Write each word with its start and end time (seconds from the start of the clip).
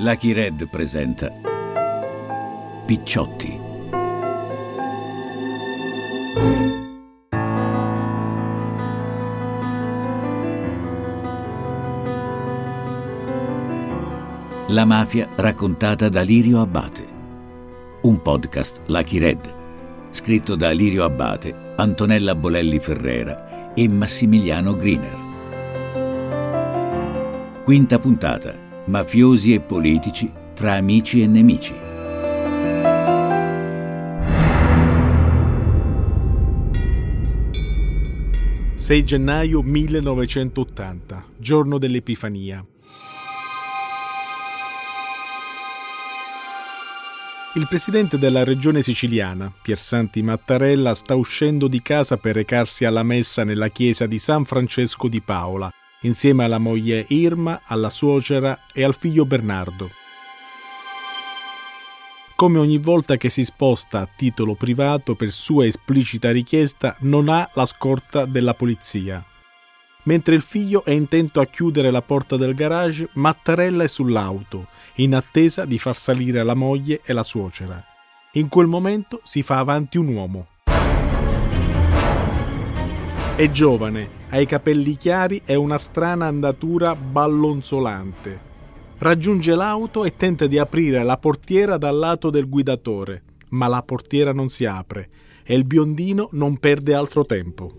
Lucky 0.00 0.32
Red 0.32 0.68
presenta 0.68 1.32
Picciotti. 2.86 3.58
La 14.68 14.84
mafia 14.84 15.28
raccontata 15.34 16.08
da 16.08 16.20
Lirio 16.20 16.60
Abbate. 16.60 17.06
Un 18.02 18.22
podcast 18.22 18.82
Lucky 18.86 19.18
Red, 19.18 19.52
scritto 20.10 20.54
da 20.54 20.70
Lirio 20.70 21.02
Abbate, 21.02 21.72
Antonella 21.74 22.36
Bolelli 22.36 22.78
Ferrera 22.78 23.74
e 23.74 23.88
Massimiliano 23.88 24.76
Griner. 24.76 25.26
Quinta 27.64 27.98
puntata 27.98 28.67
mafiosi 28.88 29.52
e 29.52 29.60
politici 29.60 30.32
tra 30.54 30.72
amici 30.72 31.20
e 31.20 31.26
nemici. 31.26 31.74
«6 38.74 39.04
gennaio 39.04 39.60
1980, 39.60 41.24
giorno 41.36 41.76
dell'Epifania. 41.76 42.64
Il 47.54 47.66
presidente 47.68 48.18
della 48.18 48.44
regione 48.44 48.80
siciliana, 48.80 49.52
Piersanti 49.62 50.22
Mattarella, 50.22 50.94
sta 50.94 51.14
uscendo 51.14 51.68
di 51.68 51.82
casa 51.82 52.16
per 52.16 52.36
recarsi 52.36 52.86
alla 52.86 53.02
messa 53.02 53.44
nella 53.44 53.68
chiesa 53.68 54.06
di 54.06 54.18
San 54.18 54.46
Francesco 54.46 55.08
di 55.08 55.20
Paola, 55.20 55.70
insieme 56.02 56.44
alla 56.44 56.58
moglie 56.58 57.04
Irma, 57.08 57.62
alla 57.64 57.90
suocera 57.90 58.58
e 58.72 58.84
al 58.84 58.94
figlio 58.94 59.24
Bernardo. 59.24 59.90
Come 62.36 62.58
ogni 62.58 62.78
volta 62.78 63.16
che 63.16 63.30
si 63.30 63.44
sposta 63.44 64.00
a 64.00 64.08
titolo 64.14 64.54
privato 64.54 65.16
per 65.16 65.32
sua 65.32 65.66
esplicita 65.66 66.30
richiesta, 66.30 66.94
non 67.00 67.28
ha 67.28 67.50
la 67.54 67.66
scorta 67.66 68.26
della 68.26 68.54
polizia. 68.54 69.24
Mentre 70.04 70.36
il 70.36 70.42
figlio 70.42 70.84
è 70.84 70.92
intento 70.92 71.40
a 71.40 71.46
chiudere 71.46 71.90
la 71.90 72.00
porta 72.00 72.36
del 72.36 72.54
garage, 72.54 73.08
Mattarella 73.14 73.82
è 73.82 73.88
sull'auto, 73.88 74.68
in 74.96 75.16
attesa 75.16 75.64
di 75.64 75.78
far 75.78 75.96
salire 75.96 76.44
la 76.44 76.54
moglie 76.54 77.00
e 77.04 77.12
la 77.12 77.24
suocera. 77.24 77.84
In 78.34 78.48
quel 78.48 78.68
momento 78.68 79.20
si 79.24 79.42
fa 79.42 79.58
avanti 79.58 79.98
un 79.98 80.06
uomo. 80.14 80.46
È 83.34 83.50
giovane, 83.50 84.17
ha 84.30 84.40
i 84.40 84.46
capelli 84.46 84.96
chiari 84.96 85.42
e 85.44 85.54
una 85.54 85.78
strana 85.78 86.26
andatura 86.26 86.94
ballonzolante. 86.94 88.46
Raggiunge 88.98 89.54
l'auto 89.54 90.04
e 90.04 90.16
tenta 90.16 90.46
di 90.46 90.58
aprire 90.58 91.02
la 91.02 91.16
portiera 91.16 91.78
dal 91.78 91.96
lato 91.96 92.30
del 92.30 92.48
guidatore, 92.48 93.22
ma 93.50 93.68
la 93.68 93.82
portiera 93.82 94.32
non 94.32 94.48
si 94.48 94.64
apre 94.64 95.08
e 95.44 95.54
il 95.54 95.64
biondino 95.64 96.28
non 96.32 96.58
perde 96.58 96.94
altro 96.94 97.24
tempo. 97.24 97.72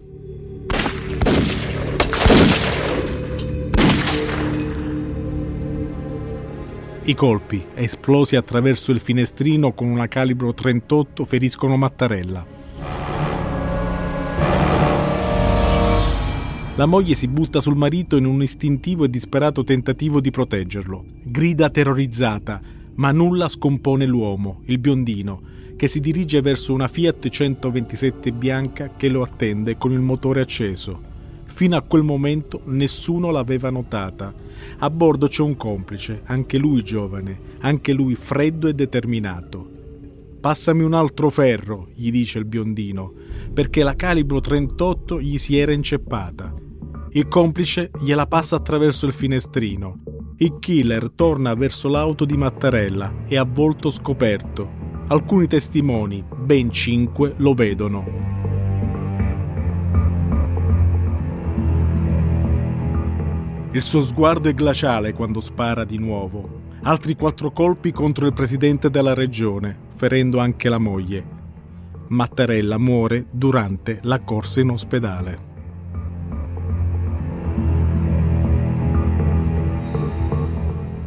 I 7.03 7.15
colpi, 7.15 7.65
esplosi 7.73 8.35
attraverso 8.35 8.91
il 8.91 8.99
finestrino 8.99 9.73
con 9.73 9.87
una 9.87 10.07
calibro 10.07 10.53
38, 10.53 11.25
feriscono 11.25 11.75
Mattarella. 11.75 12.45
La 16.79 16.85
moglie 16.85 17.13
si 17.13 17.27
butta 17.27 17.59
sul 17.59 17.75
marito 17.75 18.15
in 18.15 18.23
un 18.23 18.41
istintivo 18.41 19.03
e 19.03 19.09
disperato 19.09 19.65
tentativo 19.65 20.21
di 20.21 20.31
proteggerlo. 20.31 21.03
Grida 21.23 21.69
terrorizzata, 21.69 22.61
ma 22.95 23.11
nulla 23.11 23.49
scompone 23.49 24.05
l'uomo, 24.05 24.61
il 24.67 24.79
biondino, 24.79 25.41
che 25.75 25.89
si 25.89 25.99
dirige 25.99 26.39
verso 26.39 26.71
una 26.71 26.87
Fiat 26.87 27.27
127 27.27 28.31
bianca 28.31 28.91
che 28.95 29.09
lo 29.09 29.23
attende 29.23 29.75
con 29.75 29.91
il 29.91 29.99
motore 29.99 30.39
acceso. 30.39 31.01
Fino 31.43 31.75
a 31.75 31.81
quel 31.81 32.03
momento 32.03 32.61
nessuno 32.67 33.29
l'aveva 33.29 33.69
notata. 33.69 34.33
A 34.77 34.89
bordo 34.89 35.27
c'è 35.27 35.41
un 35.41 35.57
complice, 35.57 36.21
anche 36.27 36.57
lui 36.57 36.81
giovane, 36.81 37.57
anche 37.59 37.91
lui 37.91 38.15
freddo 38.15 38.69
e 38.69 38.73
determinato. 38.73 39.69
Passami 40.39 40.83
un 40.83 40.93
altro 40.93 41.29
ferro, 41.29 41.89
gli 41.93 42.09
dice 42.09 42.39
il 42.39 42.45
biondino, 42.45 43.11
perché 43.53 43.83
la 43.83 43.97
calibro 43.97 44.39
38 44.39 45.19
gli 45.19 45.37
si 45.37 45.57
era 45.57 45.73
inceppata. 45.73 46.67
Il 47.11 47.27
complice 47.27 47.89
gliela 47.99 48.27
passa 48.27 48.57
attraverso 48.57 49.07
il 49.07 49.13
finestrino. 49.13 50.03
Il 50.37 50.57
killer 50.59 51.09
torna 51.09 51.55
verso 51.55 51.89
l'auto 51.89 52.23
di 52.23 52.37
Mattarella 52.37 53.23
e 53.27 53.35
a 53.35 53.43
volto 53.43 53.89
scoperto. 53.89 54.69
Alcuni 55.07 55.47
testimoni, 55.47 56.23
ben 56.37 56.69
cinque, 56.69 57.33
lo 57.37 57.55
vedono. 57.55 58.05
Il 63.71 63.81
suo 63.81 64.01
sguardo 64.01 64.47
è 64.47 64.53
glaciale 64.53 65.11
quando 65.13 65.39
spara 65.39 65.85
di 65.85 65.97
nuovo. 65.97 66.61
Altri 66.83 67.15
quattro 67.15 67.51
colpi 67.51 67.91
contro 67.91 68.27
il 68.27 68.33
presidente 68.33 68.91
della 68.91 69.15
regione, 69.15 69.87
ferendo 69.89 70.37
anche 70.37 70.69
la 70.69 70.77
moglie. 70.77 71.25
Mattarella 72.09 72.77
muore 72.77 73.25
durante 73.31 73.99
la 74.03 74.19
corsa 74.19 74.61
in 74.61 74.69
ospedale. 74.69 75.48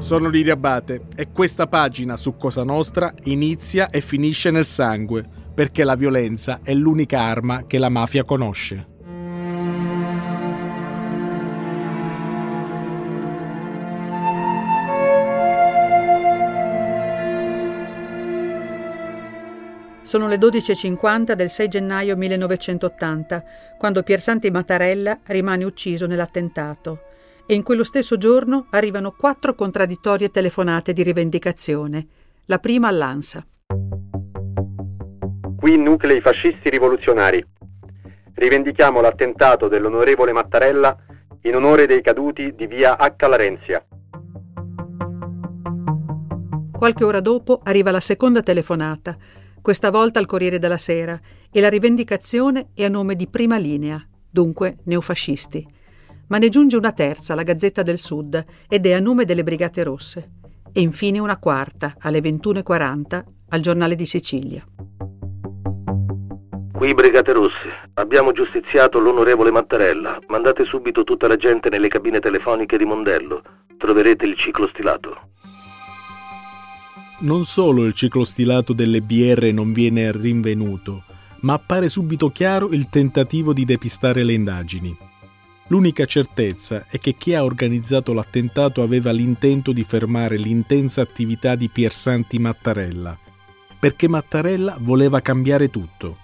Sono 0.03 0.29
Lirio 0.29 0.55
Abate 0.55 1.03
e 1.15 1.31
questa 1.31 1.69
pagina 1.69 2.17
su 2.17 2.37
Cosa 2.37 2.65
Nostra 2.65 3.15
inizia 3.23 3.89
e 3.89 4.01
finisce 4.01 4.51
nel 4.51 4.67
sangue, 4.67 5.25
perché 5.55 5.85
la 5.85 5.95
violenza 5.95 6.59
è 6.65 6.75
l'unica 6.75 7.21
arma 7.21 7.67
che 7.69 7.79
la 7.79 7.89
mafia 7.89 8.25
conosce. 8.25 8.89
Sono 20.03 20.27
le 20.27 20.37
12.50 20.37 21.33
del 21.35 21.49
6 21.49 21.69
gennaio 21.69 22.17
1980, 22.17 23.45
quando 23.79 24.03
Piersanti 24.03 24.51
Mattarella 24.51 25.21
rimane 25.27 25.63
ucciso 25.63 26.09
nell'attentato 26.09 27.05
e 27.53 27.55
in 27.55 27.63
quello 27.63 27.85
stesso 27.85 28.17
giorno 28.17 28.69
arrivano 28.71 29.13
quattro 29.13 29.55
contraddittorie 29.55 30.31
telefonate 30.31 30.95
di 30.95 31.03
rivendicazione. 31.03 32.07
La 32.47 32.59
prima 32.59 32.89
all'ANSA. 32.89 33.47
Qui 35.59 35.77
nuclei 35.77 36.23
fascisti 36.23 36.71
rivoluzionari. 36.71 37.45
Rivendichiamo 38.33 39.03
l'attentato 39.03 39.69
dell'onorevole 39.69 40.33
Mattarella 40.33 40.97
in 41.43 41.55
onore 41.55 41.85
dei 41.85 42.01
caduti 42.01 42.55
di 42.55 42.67
via 42.67 42.97
H. 42.97 43.29
Larenzia. 43.29 43.85
Qualche 46.73 47.05
ora 47.05 47.21
dopo 47.21 47.61
arriva 47.63 47.91
la 47.91 48.01
seconda 48.01 48.43
telefonata, 48.43 49.15
questa 49.61 49.91
volta 49.91 50.19
al 50.19 50.25
Corriere 50.25 50.59
della 50.59 50.79
Sera, 50.79 51.21
e 51.51 51.61
la 51.61 51.69
rivendicazione 51.69 52.69
è 52.73 52.87
a 52.87 52.89
nome 52.89 53.15
di 53.15 53.29
prima 53.29 53.59
linea, 53.59 54.03
dunque 54.31 54.79
neofascisti 54.85 55.81
ma 56.29 56.39
ne 56.39 56.49
giunge 56.49 56.77
una 56.77 56.93
terza 56.93 57.33
alla 57.33 57.43
Gazzetta 57.43 57.83
del 57.83 57.99
Sud 57.99 58.45
ed 58.69 58.87
è 58.87 58.93
a 58.93 59.01
nome 59.01 59.25
delle 59.25 59.43
Brigate 59.43 59.83
Rosse. 59.83 60.31
E 60.73 60.81
infine 60.81 61.19
una 61.19 61.39
quarta, 61.39 61.95
alle 61.99 62.21
21.40, 62.21 63.23
al 63.51 63.61
Giornale 63.61 63.95
di 63.95 64.07
Sicilia. 64.07 64.65
Qui 66.73 66.95
Brigate 66.95 67.33
Rosse. 67.33 67.69
Abbiamo 67.95 68.33
giustiziato 68.33 68.99
l'onorevole 68.99 69.53
Mattarella. 69.53 70.19
Mandate 70.27 70.65
subito 70.65 71.05
tutta 71.05 71.29
la 71.29 71.37
gente 71.37 71.69
nelle 71.69 71.89
cabine 71.89 72.19
telefoniche 72.19 72.77
di 72.77 72.85
Mondello. 72.85 73.43
Troverete 73.77 74.27
il 74.27 74.35
ciclo 74.35 74.67
stilato. 74.67 75.29
Non 77.21 77.45
solo 77.45 77.85
il 77.85 77.93
ciclo 77.93 78.25
stilato 78.25 78.73
delle 78.73 79.01
BR 79.01 79.53
non 79.53 79.73
viene 79.73 80.11
rinvenuto, 80.11 81.05
ma 81.43 81.53
appare 81.53 81.89
subito 81.89 82.31
chiaro 82.31 82.71
il 82.73 82.89
tentativo 82.89 83.53
di 83.53 83.65
depistare 83.65 84.25
le 84.25 84.33
indagini. 84.33 84.97
L'unica 85.73 86.05
certezza 86.05 86.85
è 86.87 86.99
che 86.99 87.15
chi 87.15 87.35
ha 87.35 87.43
organizzato 87.43 88.13
l'attentato 88.13 88.83
aveva 88.83 89.11
l'intento 89.11 89.73
di 89.73 89.85
fermare 89.85 90.37
l'intensa 90.37 91.01
attività 91.01 91.55
di 91.55 91.71
Piersanti 91.71 92.39
Mattarella, 92.39 93.19
perché 93.79 94.07
Mattarella 94.07 94.77
voleva 94.79 95.23
cambiare 95.23 95.71
tutto. 95.71 96.19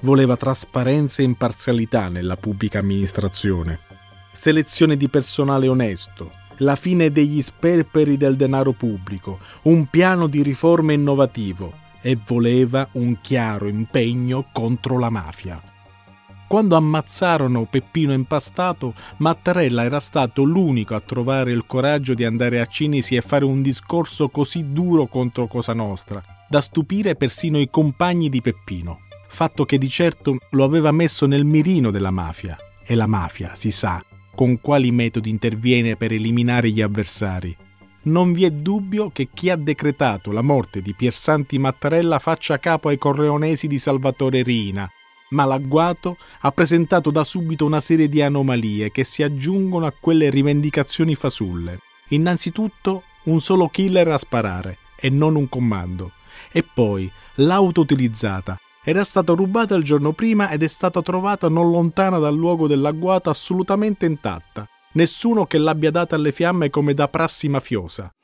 Voleva 0.00 0.38
trasparenza 0.38 1.20
e 1.20 1.26
imparzialità 1.26 2.08
nella 2.08 2.38
pubblica 2.38 2.78
amministrazione, 2.78 3.80
selezione 4.32 4.96
di 4.96 5.10
personale 5.10 5.68
onesto, 5.68 6.32
la 6.60 6.74
fine 6.74 7.12
degli 7.12 7.42
sperperi 7.42 8.16
del 8.16 8.34
denaro 8.34 8.72
pubblico, 8.72 9.40
un 9.64 9.84
piano 9.90 10.26
di 10.26 10.42
riforme 10.42 10.94
innovativo 10.94 11.70
e 12.00 12.16
voleva 12.26 12.88
un 12.92 13.20
chiaro 13.20 13.68
impegno 13.68 14.48
contro 14.52 14.98
la 14.98 15.10
mafia. 15.10 15.75
Quando 16.48 16.76
ammazzarono 16.76 17.64
Peppino 17.64 18.12
Impastato, 18.12 18.94
Mattarella 19.16 19.82
era 19.82 19.98
stato 19.98 20.44
l'unico 20.44 20.94
a 20.94 21.00
trovare 21.00 21.50
il 21.50 21.66
coraggio 21.66 22.14
di 22.14 22.24
andare 22.24 22.60
a 22.60 22.66
Cinisi 22.66 23.16
e 23.16 23.20
fare 23.20 23.44
un 23.44 23.62
discorso 23.62 24.28
così 24.28 24.72
duro 24.72 25.06
contro 25.06 25.48
Cosa 25.48 25.72
Nostra, 25.72 26.22
da 26.48 26.60
stupire 26.60 27.16
persino 27.16 27.58
i 27.58 27.68
compagni 27.68 28.28
di 28.28 28.40
Peppino. 28.40 29.00
Fatto 29.26 29.64
che 29.64 29.76
di 29.76 29.88
certo 29.88 30.36
lo 30.50 30.62
aveva 30.62 30.92
messo 30.92 31.26
nel 31.26 31.44
mirino 31.44 31.90
della 31.90 32.12
mafia. 32.12 32.56
E 32.84 32.94
la 32.94 33.08
mafia, 33.08 33.56
si 33.56 33.72
sa, 33.72 34.00
con 34.32 34.60
quali 34.60 34.92
metodi 34.92 35.30
interviene 35.30 35.96
per 35.96 36.12
eliminare 36.12 36.70
gli 36.70 36.80
avversari. 36.80 37.56
Non 38.02 38.32
vi 38.32 38.44
è 38.44 38.50
dubbio 38.50 39.10
che 39.10 39.30
chi 39.34 39.50
ha 39.50 39.56
decretato 39.56 40.30
la 40.30 40.42
morte 40.42 40.80
di 40.80 40.94
Piersanti 40.94 41.58
Mattarella 41.58 42.20
faccia 42.20 42.60
capo 42.60 42.88
ai 42.88 42.98
corleonesi 42.98 43.66
di 43.66 43.80
Salvatore 43.80 44.42
Rina, 44.42 44.88
ma 45.30 45.44
l'agguato 45.44 46.16
ha 46.40 46.52
presentato 46.52 47.10
da 47.10 47.24
subito 47.24 47.64
una 47.64 47.80
serie 47.80 48.08
di 48.08 48.22
anomalie 48.22 48.90
che 48.90 49.04
si 49.04 49.22
aggiungono 49.22 49.86
a 49.86 49.94
quelle 49.98 50.30
rivendicazioni 50.30 51.14
fasulle. 51.14 51.80
Innanzitutto 52.08 53.02
un 53.24 53.40
solo 53.40 53.68
killer 53.68 54.08
a 54.08 54.18
sparare 54.18 54.78
e 54.96 55.10
non 55.10 55.34
un 55.34 55.48
comando. 55.48 56.12
E 56.52 56.62
poi 56.62 57.10
l'auto 57.36 57.80
utilizzata 57.80 58.58
era 58.88 59.02
stata 59.02 59.32
rubata 59.32 59.74
il 59.74 59.82
giorno 59.82 60.12
prima 60.12 60.48
ed 60.48 60.62
è 60.62 60.68
stata 60.68 61.02
trovata 61.02 61.48
non 61.48 61.72
lontana 61.72 62.18
dal 62.18 62.36
luogo 62.36 62.68
dell'agguato 62.68 63.30
assolutamente 63.30 64.06
intatta. 64.06 64.68
Nessuno 64.92 65.44
che 65.44 65.58
l'abbia 65.58 65.90
data 65.90 66.14
alle 66.14 66.30
fiamme 66.30 66.70
come 66.70 66.94
da 66.94 67.08
prassi 67.08 67.48
mafiosa. 67.48 68.14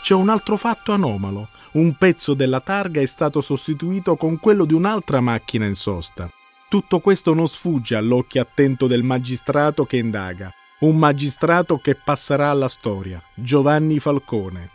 C'è 0.00 0.14
un 0.14 0.28
altro 0.28 0.56
fatto 0.56 0.92
anomalo. 0.92 1.48
Un 1.70 1.94
pezzo 1.96 2.32
della 2.32 2.60
targa 2.60 3.02
è 3.02 3.06
stato 3.06 3.42
sostituito 3.42 4.16
con 4.16 4.38
quello 4.38 4.64
di 4.64 4.72
un'altra 4.72 5.20
macchina 5.20 5.66
in 5.66 5.74
sosta. 5.74 6.30
Tutto 6.66 7.00
questo 7.00 7.34
non 7.34 7.46
sfugge 7.46 7.94
all'occhio 7.94 8.40
attento 8.40 8.86
del 8.86 9.02
magistrato 9.02 9.84
che 9.84 9.98
indaga. 9.98 10.50
Un 10.80 10.96
magistrato 10.96 11.76
che 11.78 11.94
passerà 11.94 12.50
alla 12.50 12.68
storia, 12.68 13.22
Giovanni 13.34 13.98
Falcone. 13.98 14.70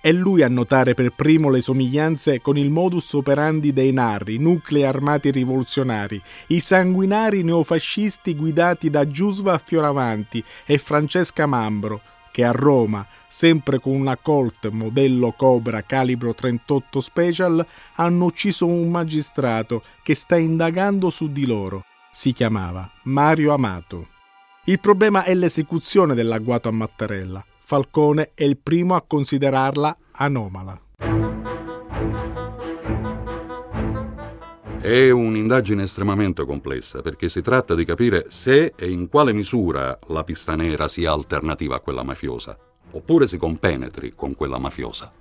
È 0.00 0.10
lui 0.10 0.42
a 0.42 0.48
notare 0.48 0.94
per 0.94 1.10
primo 1.10 1.50
le 1.50 1.60
somiglianze 1.60 2.40
con 2.40 2.56
il 2.56 2.70
modus 2.70 3.12
operandi 3.12 3.72
dei 3.72 3.92
narri, 3.92 4.38
nuclei 4.38 4.84
armati 4.84 5.30
rivoluzionari, 5.30 6.20
i 6.48 6.60
sanguinari 6.60 7.42
neofascisti 7.42 8.34
guidati 8.34 8.90
da 8.90 9.06
Giusva 9.06 9.58
Fioravanti 9.58 10.42
e 10.64 10.78
Francesca 10.78 11.46
Mambro, 11.46 12.00
che 12.30 12.44
a 12.44 12.52
Roma, 12.52 13.06
sempre 13.28 13.78
con 13.78 13.94
una 13.94 14.16
Colt 14.16 14.68
modello 14.68 15.32
Cobra 15.32 15.82
calibro 15.82 16.34
38 16.34 17.00
Special, 17.00 17.66
hanno 17.96 18.24
ucciso 18.24 18.66
un 18.66 18.90
magistrato 18.90 19.82
che 20.02 20.14
sta 20.14 20.36
indagando 20.36 21.10
su 21.10 21.30
di 21.30 21.46
loro. 21.46 21.84
Si 22.10 22.32
chiamava 22.32 22.90
Mario 23.04 23.52
Amato. 23.52 24.08
Il 24.64 24.80
problema 24.80 25.24
è 25.24 25.34
l'esecuzione 25.34 26.14
dell'agguato 26.14 26.68
a 26.68 26.72
Mattarella. 26.72 27.44
Falcone 27.64 28.32
è 28.34 28.44
il 28.44 28.56
primo 28.56 28.94
a 28.94 29.02
considerarla 29.06 29.96
anomala. 30.12 30.87
È 34.80 35.10
un'indagine 35.10 35.82
estremamente 35.82 36.44
complessa 36.44 37.02
perché 37.02 37.28
si 37.28 37.42
tratta 37.42 37.74
di 37.74 37.84
capire 37.84 38.26
se 38.28 38.74
e 38.76 38.88
in 38.88 39.08
quale 39.08 39.32
misura 39.32 39.98
la 40.06 40.22
pista 40.22 40.54
nera 40.54 40.86
sia 40.86 41.10
alternativa 41.10 41.74
a 41.74 41.80
quella 41.80 42.04
mafiosa, 42.04 42.56
oppure 42.92 43.26
si 43.26 43.38
compenetri 43.38 44.12
con 44.14 44.36
quella 44.36 44.58
mafiosa. 44.58 45.12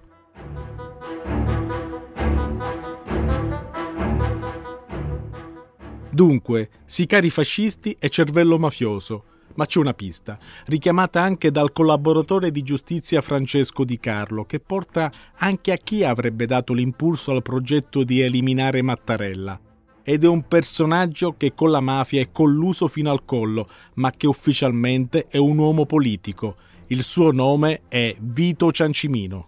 Dunque, 6.12 6.70
sicari 6.86 7.32
fascisti 7.32 7.96
e 8.00 8.10
cervello 8.10 8.60
mafioso 8.60 9.24
ma 9.58 9.66
c'è 9.66 9.80
una 9.80 9.94
pista, 9.94 10.40
richiamata 10.66 11.22
anche 11.22 11.52
dal 11.52 11.72
collaboratore 11.72 12.52
di 12.52 12.64
giustizia 12.64 13.22
Francesco 13.22 13.84
Di 13.84 14.00
Carlo, 14.00 14.46
che 14.46 14.60
porta 14.60 15.12
anche 15.38 15.72
a 15.72 15.78
chi 15.78 16.04
avrebbe 16.04 16.46
dato 16.46 16.74
l'impulso 16.74 17.32
al 17.32 17.42
progetto 17.42 18.04
di 18.04 18.22
eliminare 18.22 18.82
Mattarella. 18.82 19.60
Ed 20.04 20.24
è 20.24 20.28
un 20.28 20.48
personaggio 20.48 21.36
che 21.36 21.54
con 21.54 21.70
la 21.70 21.82
mafia 21.82 22.22
è 22.22 22.32
colluso 22.32 22.88
fino 22.88 23.12
al 23.12 23.26
collo, 23.26 23.68
ma 23.96 24.12
che 24.12 24.28
ufficialmente 24.28 25.28
è 25.28 25.38
un 25.38 25.58
uomo 25.58 25.86
politico. 25.86 26.56
Il 26.88 27.04
suo 27.04 27.32
nome 27.32 27.82
è 27.90 28.16
Vito 28.18 28.72
Ciancimino. 28.72 29.48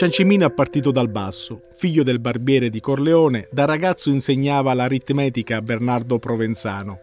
Ciancimino 0.00 0.46
è 0.46 0.50
partito 0.50 0.92
dal 0.92 1.10
basso, 1.10 1.64
figlio 1.74 2.02
del 2.02 2.20
barbiere 2.20 2.70
di 2.70 2.80
Corleone, 2.80 3.46
da 3.52 3.66
ragazzo 3.66 4.08
insegnava 4.08 4.72
l'aritmetica 4.72 5.58
a 5.58 5.60
Bernardo 5.60 6.18
Provenzano, 6.18 7.00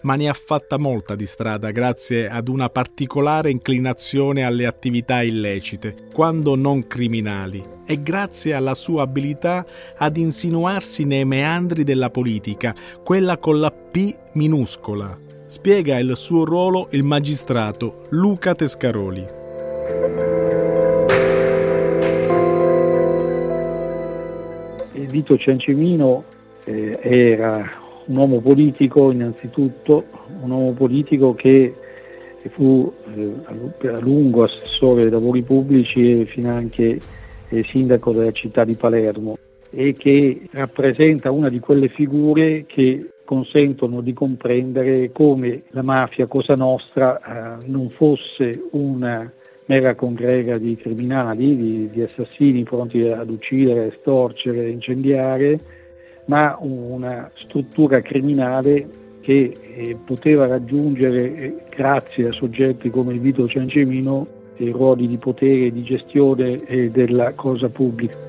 ma 0.00 0.14
ne 0.14 0.30
ha 0.30 0.32
fatta 0.32 0.78
molta 0.78 1.14
di 1.14 1.26
strada 1.26 1.70
grazie 1.72 2.26
ad 2.26 2.48
una 2.48 2.70
particolare 2.70 3.50
inclinazione 3.50 4.44
alle 4.44 4.64
attività 4.64 5.20
illecite, 5.20 5.94
quando 6.10 6.56
non 6.56 6.86
criminali, 6.86 7.62
e 7.84 8.02
grazie 8.02 8.54
alla 8.54 8.74
sua 8.74 9.02
abilità 9.02 9.66
ad 9.98 10.16
insinuarsi 10.16 11.04
nei 11.04 11.26
meandri 11.26 11.84
della 11.84 12.08
politica, 12.08 12.74
quella 13.04 13.36
con 13.36 13.60
la 13.60 13.70
P 13.70 14.16
minuscola. 14.32 15.18
Spiega 15.46 15.98
il 15.98 16.16
suo 16.16 16.46
ruolo 16.46 16.88
il 16.92 17.02
magistrato 17.02 18.06
Luca 18.08 18.54
Tescaroli. 18.54 19.36
Vito 25.08 25.36
Ciancimino 25.36 26.24
eh, 26.64 26.98
era 27.02 27.70
un 28.06 28.16
uomo 28.16 28.40
politico 28.40 29.10
innanzitutto, 29.10 30.04
un 30.42 30.50
uomo 30.50 30.72
politico 30.72 31.34
che 31.34 31.74
fu 32.50 32.92
eh, 33.14 33.88
a 33.88 34.00
lungo 34.00 34.44
assessore 34.44 35.02
dei 35.02 35.10
lavori 35.10 35.42
pubblici 35.42 36.20
e 36.20 36.24
finanche 36.26 36.98
eh, 37.48 37.64
sindaco 37.64 38.12
della 38.12 38.32
città 38.32 38.64
di 38.64 38.76
Palermo 38.76 39.36
e 39.70 39.92
che 39.92 40.48
rappresenta 40.52 41.30
una 41.30 41.48
di 41.48 41.58
quelle 41.58 41.88
figure 41.88 42.64
che 42.66 43.10
consentono 43.24 44.00
di 44.00 44.14
comprendere 44.14 45.12
come 45.12 45.64
la 45.70 45.82
mafia 45.82 46.26
Cosa 46.26 46.54
Nostra 46.54 47.58
eh, 47.60 47.66
non 47.66 47.90
fosse 47.90 48.68
una 48.72 49.30
mera 49.68 49.94
congrega 49.94 50.58
di 50.58 50.76
criminali, 50.76 51.56
di, 51.56 51.90
di 51.92 52.02
assassini 52.02 52.62
pronti 52.64 53.02
ad 53.02 53.30
uccidere, 53.30 53.96
storcere, 54.00 54.70
incendiare, 54.70 55.60
ma 56.26 56.56
una 56.60 57.30
struttura 57.34 58.00
criminale 58.00 58.88
che 59.20 59.52
eh, 59.60 59.96
poteva 60.04 60.46
raggiungere, 60.46 61.34
eh, 61.36 61.54
grazie 61.74 62.28
a 62.28 62.32
soggetti 62.32 62.90
come 62.90 63.14
Vito 63.18 63.46
Ciancemino, 63.46 64.26
i 64.56 64.70
ruoli 64.70 65.06
di 65.06 65.18
potere 65.18 65.66
e 65.66 65.72
di 65.72 65.82
gestione 65.82 66.56
eh, 66.66 66.90
della 66.90 67.32
cosa 67.34 67.68
pubblica. 67.68 68.27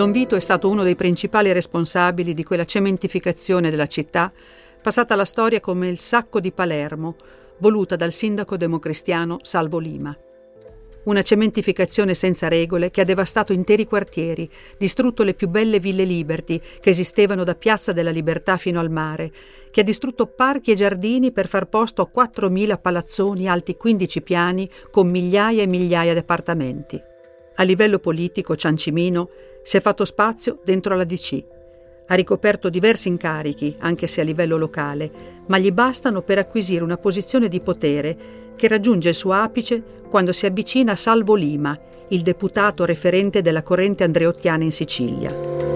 Don 0.00 0.12
Vito 0.12 0.34
è 0.34 0.40
stato 0.40 0.70
uno 0.70 0.82
dei 0.82 0.96
principali 0.96 1.52
responsabili 1.52 2.32
di 2.32 2.42
quella 2.42 2.64
cementificazione 2.64 3.68
della 3.68 3.86
città, 3.86 4.32
passata 4.80 5.12
alla 5.12 5.26
storia 5.26 5.60
come 5.60 5.88
il 5.88 5.98
sacco 5.98 6.40
di 6.40 6.52
Palermo, 6.52 7.16
voluta 7.58 7.96
dal 7.96 8.10
sindaco 8.10 8.56
democristiano 8.56 9.40
Salvo 9.42 9.78
Lima. 9.78 10.16
Una 11.04 11.20
cementificazione 11.20 12.14
senza 12.14 12.48
regole 12.48 12.90
che 12.90 13.02
ha 13.02 13.04
devastato 13.04 13.52
interi 13.52 13.84
quartieri, 13.84 14.48
distrutto 14.78 15.22
le 15.22 15.34
più 15.34 15.48
belle 15.48 15.78
ville 15.78 16.04
Liberty 16.04 16.58
che 16.80 16.88
esistevano 16.88 17.44
da 17.44 17.54
Piazza 17.54 17.92
della 17.92 18.08
Libertà 18.08 18.56
fino 18.56 18.80
al 18.80 18.90
mare, 18.90 19.30
che 19.70 19.82
ha 19.82 19.84
distrutto 19.84 20.28
parchi 20.28 20.70
e 20.70 20.76
giardini 20.76 21.30
per 21.30 21.46
far 21.46 21.66
posto 21.66 22.00
a 22.00 22.10
4.000 22.10 22.80
palazzoni 22.80 23.46
alti 23.50 23.76
15 23.76 24.22
piani 24.22 24.66
con 24.90 25.08
migliaia 25.08 25.60
e 25.60 25.66
migliaia 25.66 26.14
di 26.14 26.20
appartamenti. 26.20 27.08
A 27.60 27.62
livello 27.62 27.98
politico, 27.98 28.56
Ciancimino 28.56 29.28
si 29.62 29.76
è 29.76 29.82
fatto 29.82 30.06
spazio 30.06 30.60
dentro 30.64 30.96
la 30.96 31.04
DC. 31.04 31.44
Ha 32.06 32.14
ricoperto 32.14 32.70
diversi 32.70 33.08
incarichi, 33.08 33.76
anche 33.80 34.06
se 34.06 34.22
a 34.22 34.24
livello 34.24 34.56
locale, 34.56 35.10
ma 35.46 35.58
gli 35.58 35.70
bastano 35.70 36.22
per 36.22 36.38
acquisire 36.38 36.82
una 36.82 36.96
posizione 36.96 37.48
di 37.48 37.60
potere 37.60 38.16
che 38.56 38.66
raggiunge 38.66 39.10
il 39.10 39.14
suo 39.14 39.32
apice 39.32 39.82
quando 40.08 40.32
si 40.32 40.46
avvicina 40.46 40.92
a 40.92 40.96
Salvo 40.96 41.34
Lima, 41.34 41.78
il 42.08 42.22
deputato 42.22 42.86
referente 42.86 43.42
della 43.42 43.62
corrente 43.62 44.04
andreottiana 44.04 44.64
in 44.64 44.72
Sicilia. 44.72 45.69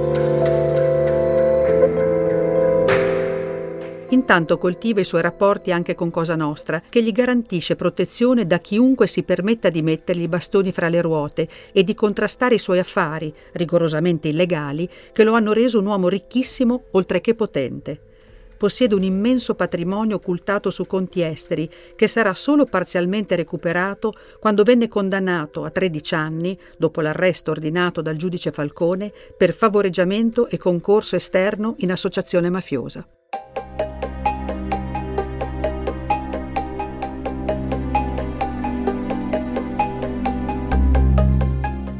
Intanto 4.14 4.59
coltiva 4.59 5.00
i 5.00 5.04
suoi 5.04 5.23
rapporti 5.23 5.73
anche 5.73 5.97
con 5.97 6.09
Cosa 6.09 6.37
Nostra, 6.37 6.80
che 6.88 7.02
gli 7.02 7.11
garantisce 7.11 7.75
protezione 7.75 8.47
da 8.47 8.59
chiunque 8.61 9.09
si 9.09 9.25
permetta 9.25 9.71
di 9.71 9.83
mettergli 9.83 10.23
i 10.23 10.28
bastoni 10.28 10.71
fra 10.71 10.88
le 10.88 11.02
ruote 11.02 11.49
e 11.73 11.83
di 11.83 11.94
contrastare 11.94 12.54
i 12.54 12.61
suoi 12.61 12.78
affari, 12.78 13.35
rigorosamente 13.54 14.28
illegali, 14.28 14.88
che 15.12 15.25
lo 15.25 15.35
hanno 15.35 15.52
reso 15.52 15.80
un 15.80 15.87
uomo 15.87 16.09
ricchissimo 16.09 16.85
oltre 16.92 17.21
che 17.21 17.35
potente 17.35 18.00
possiede 18.56 18.94
un 18.94 19.02
immenso 19.02 19.56
patrimonio 19.56 20.16
occultato 20.16 20.71
su 20.71 20.87
conti 20.87 21.21
esteri 21.21 21.68
che 21.97 22.06
sarà 22.06 22.35
solo 22.35 22.64
parzialmente 22.66 23.35
recuperato 23.35 24.14
quando 24.38 24.62
venne 24.62 24.87
condannato 24.88 25.64
a 25.64 25.71
13 25.71 26.14
anni, 26.14 26.59
dopo 26.78 27.00
l'arresto 27.00 27.50
ordinato 27.50 28.00
dal 28.00 28.16
giudice 28.16 28.52
Falcone, 28.52 29.12
per 29.37 29.52
favoreggiamento 29.52 30.49
e 30.49 30.56
concorso 30.56 31.16
esterno 31.16 31.75
in 31.78 31.90
associazione 31.90 32.49
mafiosa. 32.49 33.06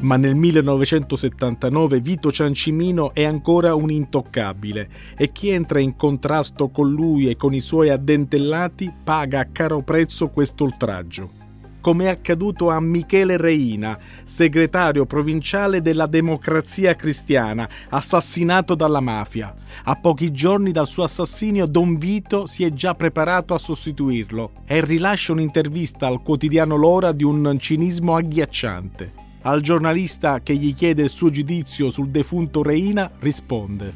Ma 0.05 0.17
nel 0.17 0.35
1979 0.35 2.01
Vito 2.01 2.31
Ciancimino 2.31 3.13
è 3.15 3.25
ancora 3.25 3.75
un 3.75 3.91
intoccabile 3.91 4.89
e 5.17 5.33
chi 5.33 5.49
entra 5.49 5.81
in 5.81 5.97
contrasto 5.97 6.69
con 6.69 6.91
lui 6.91 7.29
e 7.29 7.37
con 7.37 7.55
i 7.55 7.61
suoi 7.61 7.89
addentellati 7.89 8.93
paga 9.03 9.41
a 9.41 9.49
caro 9.51 9.83
prezzo 9.83 10.29
questo 10.29 10.65
oltraggio 10.65 11.43
come 11.81 12.05
è 12.07 12.09
accaduto 12.09 12.71
a 12.71 12.81
Michele 12.81 13.37
Reina, 13.37 13.99
segretario 14.25 15.05
provinciale 15.05 15.83
della 15.83 16.07
Democrazia 16.07 16.95
Cristiana, 16.95 17.69
assassinato 17.91 18.75
dalla 18.75 19.01
mafia. 19.01 19.55
A 19.85 19.95
pochi 19.95 20.33
giorni 20.33 20.73
dal 20.73 20.87
suo 20.87 21.03
assassinio 21.03 21.67
Don 21.67 21.99
Vito 21.99 22.47
si 22.47 22.65
è 22.65 22.73
già 22.73 22.95
preparato 22.95 23.53
a 23.53 23.59
sostituirlo 23.59 24.53
e 24.65 24.83
rilascia 24.83 25.33
un'intervista 25.33 26.07
al 26.07 26.23
quotidiano 26.23 26.77
L'Ora 26.77 27.13
di 27.13 27.23
un 27.23 27.55
cinismo 27.61 28.17
agghiacciante. 28.17 29.34
Al 29.47 29.61
giornalista 29.61 30.41
che 30.41 30.55
gli 30.55 30.73
chiede 30.73 31.03
il 31.03 31.11
suo 31.11 31.29
giudizio 31.29 31.91
sul 31.91 32.09
defunto 32.09 32.63
Reina 32.63 33.11
risponde 33.19 33.93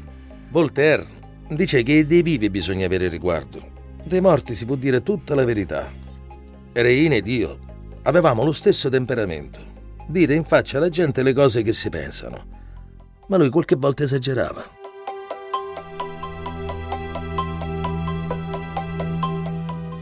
Voltaire 0.51 1.07
dice 1.49 1.81
che 1.81 2.05
dei 2.05 2.21
vivi 2.21 2.51
bisogna 2.51 2.85
avere 2.85 3.07
riguardo. 3.07 3.77
Dei 4.03 4.21
morti 4.21 4.53
si 4.53 4.65
può 4.67 4.75
dire 4.75 5.01
tutta 5.01 5.33
la 5.33 5.45
verità. 5.45 5.91
Reina 6.73 7.15
ed 7.15 7.25
io 7.25 7.57
avevamo 8.03 8.43
lo 8.43 8.51
stesso 8.51 8.89
temperamento. 8.89 9.59
Dire 10.07 10.35
in 10.35 10.43
faccia 10.43 10.77
alla 10.77 10.89
gente 10.89 11.23
le 11.23 11.33
cose 11.33 11.63
che 11.63 11.73
si 11.73 11.89
pensano. 11.89 12.45
Ma 13.25 13.37
lui 13.37 13.49
qualche 13.49 13.75
volta 13.75 14.03
esagerava. 14.03 14.63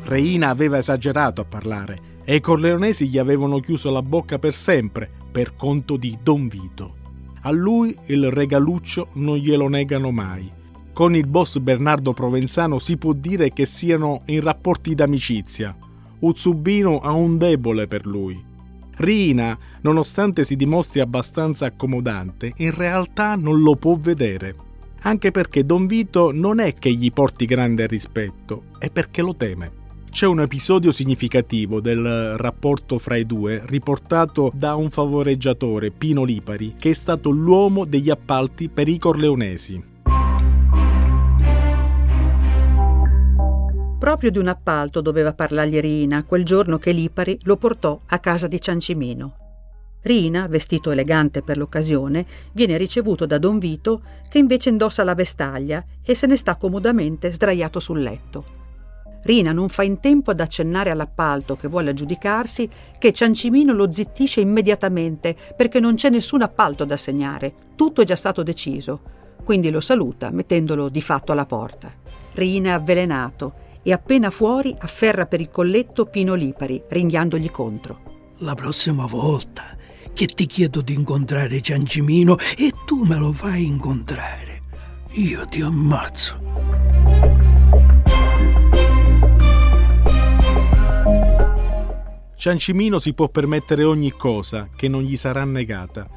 Reina 0.04 0.50
aveva 0.50 0.78
esagerato 0.78 1.40
a 1.40 1.46
parlare 1.46 2.16
e 2.30 2.36
i 2.36 2.42
corleonesi 2.42 3.08
gli 3.08 3.18
avevano 3.18 3.62
chiuso 3.62 3.90
la 3.90 4.02
bocca 4.02 4.38
per 4.38 4.54
sempre 4.54 5.10
per 5.32 5.56
conto 5.56 5.96
di 5.96 6.18
Don 6.22 6.50
Vito. 6.50 6.96
A 7.44 7.52
lui 7.52 7.98
il 8.08 8.30
regaluccio 8.30 9.08
non 9.14 9.38
glielo 9.38 9.70
negano 9.70 10.12
mai. 10.12 10.52
Con 10.92 11.16
il 11.16 11.26
boss 11.26 11.60
Bernardo 11.60 12.12
Provenzano 12.12 12.80
si 12.80 12.98
può 12.98 13.14
dire 13.14 13.54
che 13.54 13.66
siano 13.66 14.24
in 14.26 14.42
rapporti 14.42 14.94
d'amicizia. 14.94 15.74
Uzzubino 16.20 17.00
ha 17.00 17.12
un 17.12 17.38
debole 17.38 17.88
per 17.88 18.06
lui. 18.06 18.44
Rina, 18.96 19.58
nonostante 19.84 20.44
si 20.44 20.58
dimostri 20.58 21.00
abbastanza 21.00 21.68
accomodante, 21.68 22.52
in 22.58 22.76
realtà 22.76 23.36
non 23.36 23.62
lo 23.62 23.78
può 23.78 23.96
vedere. 23.96 24.54
Anche 25.04 25.32
perché 25.32 25.66
Don 25.66 25.88
Vito 25.88 26.32
non 26.34 26.60
è 26.60 26.74
che 26.74 26.92
gli 26.92 27.14
porti 27.14 27.46
grande 27.46 27.88
rispetto, 27.88 28.64
è 28.80 28.92
perché 28.92 29.22
lo 29.22 29.34
teme. 29.34 29.86
C'è 30.10 30.26
un 30.26 30.42
episodio 30.42 30.92
significativo 30.92 31.80
del 31.80 32.38
rapporto 32.38 32.98
fra 32.98 33.18
i 33.18 33.26
due 33.26 33.62
riportato 33.66 34.52
da 34.54 34.74
un 34.74 34.90
favoreggiatore, 34.90 35.92
Pino 35.92 36.24
Lipari, 36.24 36.76
che 36.76 36.90
è 36.90 36.94
stato 36.94 37.30
l'uomo 37.30 37.86
degli 37.86 38.10
appalti 38.10 38.68
per 38.68 38.88
i 38.88 38.98
corleonesi. 38.98 39.84
Proprio 44.00 44.32
di 44.32 44.40
un 44.40 44.48
appalto 44.48 45.02
doveva 45.02 45.34
parlargli 45.34 45.80
Rina 45.80 46.24
quel 46.24 46.44
giorno 46.44 46.78
che 46.78 46.92
Lipari 46.92 47.38
lo 47.44 47.58
portò 47.58 48.00
a 48.08 48.20
casa 48.20 48.48
di 48.48 48.60
Ciancimino. 48.60 49.36
Rina, 50.02 50.48
vestito 50.48 50.90
elegante 50.90 51.42
per 51.44 51.58
l'occasione, 51.58 52.26
viene 52.54 52.78
ricevuto 52.78 53.26
da 53.26 53.38
Don 53.38 53.60
Vito 53.60 54.02
che 54.30 54.40
invece 54.40 54.70
indossa 54.70 55.04
la 55.04 55.14
vestaglia 55.14 55.84
e 56.02 56.16
se 56.16 56.26
ne 56.26 56.38
sta 56.38 56.56
comodamente 56.56 57.32
sdraiato 57.32 57.80
sul 57.80 58.02
letto. 58.02 58.67
Rina 59.28 59.52
non 59.52 59.68
fa 59.68 59.84
in 59.84 60.00
tempo 60.00 60.32
ad 60.32 60.40
accennare 60.40 60.90
all'appalto 60.90 61.58
che 61.58 61.68
vuole 61.68 61.90
aggiudicarsi 61.90 62.70
che 62.98 63.12
Ciancimino 63.12 63.74
lo 63.74 63.92
zittisce 63.92 64.40
immediatamente 64.40 65.36
perché 65.54 65.82
non 65.82 65.96
c'è 65.96 66.10
nessun 66.10 66.44
appalto 66.44 66.86
da 66.86 66.96
segnare, 66.96 67.54
tutto 67.76 68.02
è 68.02 68.06
già 68.06 68.16
stato 68.16 68.42
deciso. 68.42 69.02
Quindi 69.44 69.70
lo 69.70 69.82
saluta 69.82 70.32
mettendolo 70.32 70.88
di 70.88 71.02
fatto 71.02 71.34
alla 71.34 71.46
porta. 71.46 71.94
Rina 72.36 72.70
è 72.70 72.72
avvelenato 72.72 73.54
e 73.84 73.92
appena 73.92 74.30
fuori 74.30 74.74
afferra 74.80 75.26
per 75.26 75.42
il 75.42 75.50
colletto 75.50 76.06
Pino 76.06 76.34
Lipari, 76.34 76.82
ringhiandogli 76.88 77.52
contro. 77.52 78.00
La 78.38 78.56
prossima 78.56 79.06
volta 79.08 79.76
che 80.14 80.26
ti 80.28 80.46
chiedo 80.46 80.80
di 80.80 80.94
incontrare 80.94 81.60
Ciancimino 81.60 82.38
e 82.58 82.72
tu 82.86 83.04
me 83.04 83.18
lo 83.18 83.34
fai 83.34 83.66
incontrare, 83.66 84.62
io 85.16 85.46
ti 85.48 85.60
ammazzo. 85.60 87.07
Ciancimino 92.38 93.00
si 93.00 93.16
può 93.16 93.30
permettere 93.30 93.84
ogni 93.84 94.12
cosa 94.12 94.70
che 94.76 94.88
non 94.88 95.02
gli 95.02 95.18
sarà 95.18 95.44
negata, 95.44 96.08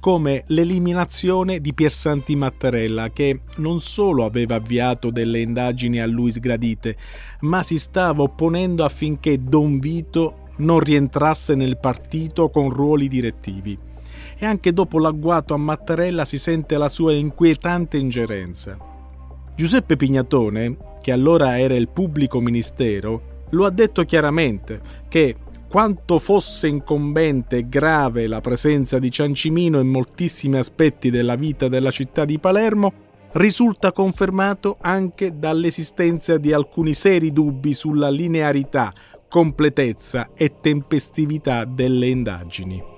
come 0.00 0.42
l'eliminazione 0.48 1.60
di 1.60 1.72
Piersanti 1.72 2.34
Mattarella 2.34 3.10
che 3.10 3.42
non 3.58 3.78
solo 3.78 4.24
aveva 4.24 4.56
avviato 4.56 5.10
delle 5.10 5.40
indagini 5.40 6.00
a 6.00 6.06
lui 6.06 6.32
sgradite, 6.32 6.96
ma 7.42 7.62
si 7.62 7.78
stava 7.78 8.22
opponendo 8.22 8.84
affinché 8.84 9.40
Don 9.40 9.78
Vito 9.78 10.48
non 10.56 10.80
rientrasse 10.80 11.54
nel 11.54 11.78
partito 11.78 12.48
con 12.48 12.70
ruoli 12.70 13.06
direttivi. 13.06 13.78
E 14.36 14.44
anche 14.44 14.72
dopo 14.72 14.98
l'agguato 14.98 15.54
a 15.54 15.58
Mattarella 15.58 16.24
si 16.24 16.38
sente 16.38 16.76
la 16.76 16.88
sua 16.88 17.12
inquietante 17.12 17.98
ingerenza. 17.98 18.76
Giuseppe 19.54 19.94
Pignatone, 19.94 20.76
che 21.00 21.12
allora 21.12 21.56
era 21.56 21.74
il 21.74 21.88
pubblico 21.88 22.40
ministero, 22.40 23.36
lo 23.50 23.64
ha 23.64 23.70
detto 23.70 24.04
chiaramente 24.04 24.80
che 25.08 25.36
quanto 25.68 26.18
fosse 26.18 26.66
incombente 26.66 27.58
e 27.58 27.68
grave 27.68 28.26
la 28.26 28.40
presenza 28.40 28.98
di 28.98 29.10
Ciancimino 29.10 29.78
in 29.78 29.88
moltissimi 29.88 30.56
aspetti 30.56 31.10
della 31.10 31.36
vita 31.36 31.68
della 31.68 31.90
città 31.90 32.24
di 32.24 32.38
Palermo, 32.38 32.92
risulta 33.32 33.92
confermato 33.92 34.78
anche 34.80 35.38
dall'esistenza 35.38 36.38
di 36.38 36.52
alcuni 36.52 36.94
seri 36.94 37.32
dubbi 37.32 37.74
sulla 37.74 38.08
linearità, 38.08 38.92
completezza 39.28 40.30
e 40.34 40.54
tempestività 40.60 41.64
delle 41.66 42.08
indagini. 42.08 42.97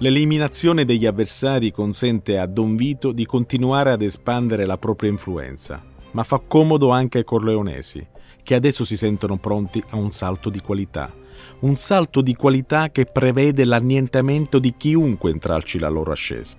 L'eliminazione 0.00 0.84
degli 0.84 1.06
avversari 1.06 1.70
consente 1.70 2.38
a 2.38 2.44
Don 2.44 2.76
Vito 2.76 3.12
di 3.12 3.24
continuare 3.24 3.92
ad 3.92 4.02
espandere 4.02 4.66
la 4.66 4.76
propria 4.76 5.08
influenza, 5.08 5.82
ma 6.10 6.22
fa 6.22 6.38
comodo 6.38 6.90
anche 6.90 7.18
ai 7.18 7.24
corleonesi, 7.24 8.06
che 8.42 8.54
adesso 8.54 8.84
si 8.84 8.94
sentono 8.94 9.38
pronti 9.38 9.82
a 9.88 9.96
un 9.96 10.10
salto 10.10 10.50
di 10.50 10.60
qualità. 10.60 11.10
Un 11.60 11.76
salto 11.76 12.20
di 12.20 12.34
qualità 12.34 12.90
che 12.90 13.06
prevede 13.06 13.64
l'annientamento 13.64 14.58
di 14.58 14.74
chiunque 14.76 15.30
intralci 15.30 15.78
la 15.78 15.88
loro 15.88 16.12
ascesa. 16.12 16.58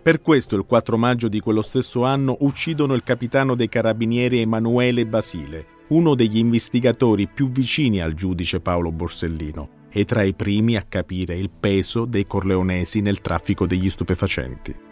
Per 0.00 0.22
questo 0.22 0.54
il 0.54 0.64
4 0.64 0.96
maggio 0.96 1.26
di 1.26 1.40
quello 1.40 1.62
stesso 1.62 2.04
anno 2.04 2.36
uccidono 2.40 2.94
il 2.94 3.02
capitano 3.02 3.56
dei 3.56 3.68
carabinieri 3.68 4.40
Emanuele 4.40 5.04
Basile, 5.04 5.66
uno 5.88 6.14
degli 6.14 6.38
investigatori 6.38 7.26
più 7.26 7.50
vicini 7.50 8.00
al 8.00 8.14
giudice 8.14 8.60
Paolo 8.60 8.92
Borsellino, 8.92 9.77
e 9.90 10.04
tra 10.04 10.22
i 10.22 10.34
primi 10.34 10.76
a 10.76 10.82
capire 10.82 11.34
il 11.34 11.50
peso 11.50 12.04
dei 12.04 12.26
corleonesi 12.26 13.00
nel 13.00 13.20
traffico 13.20 13.66
degli 13.66 13.88
stupefacenti. 13.88 14.86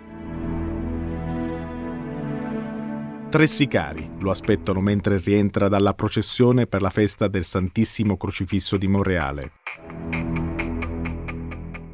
Tre 3.29 3.47
sicari 3.47 4.09
lo 4.21 4.31
aspettano 4.31 4.81
mentre 4.81 5.19
rientra 5.19 5.69
dalla 5.69 5.95
processione 5.95 6.67
per 6.67 6.81
la 6.81 6.91
festa 6.91 7.29
del 7.29 7.45
Santissimo 7.45 8.17
Crocifisso 8.17 8.77
di 8.77 8.87
Monreale. 8.87 9.53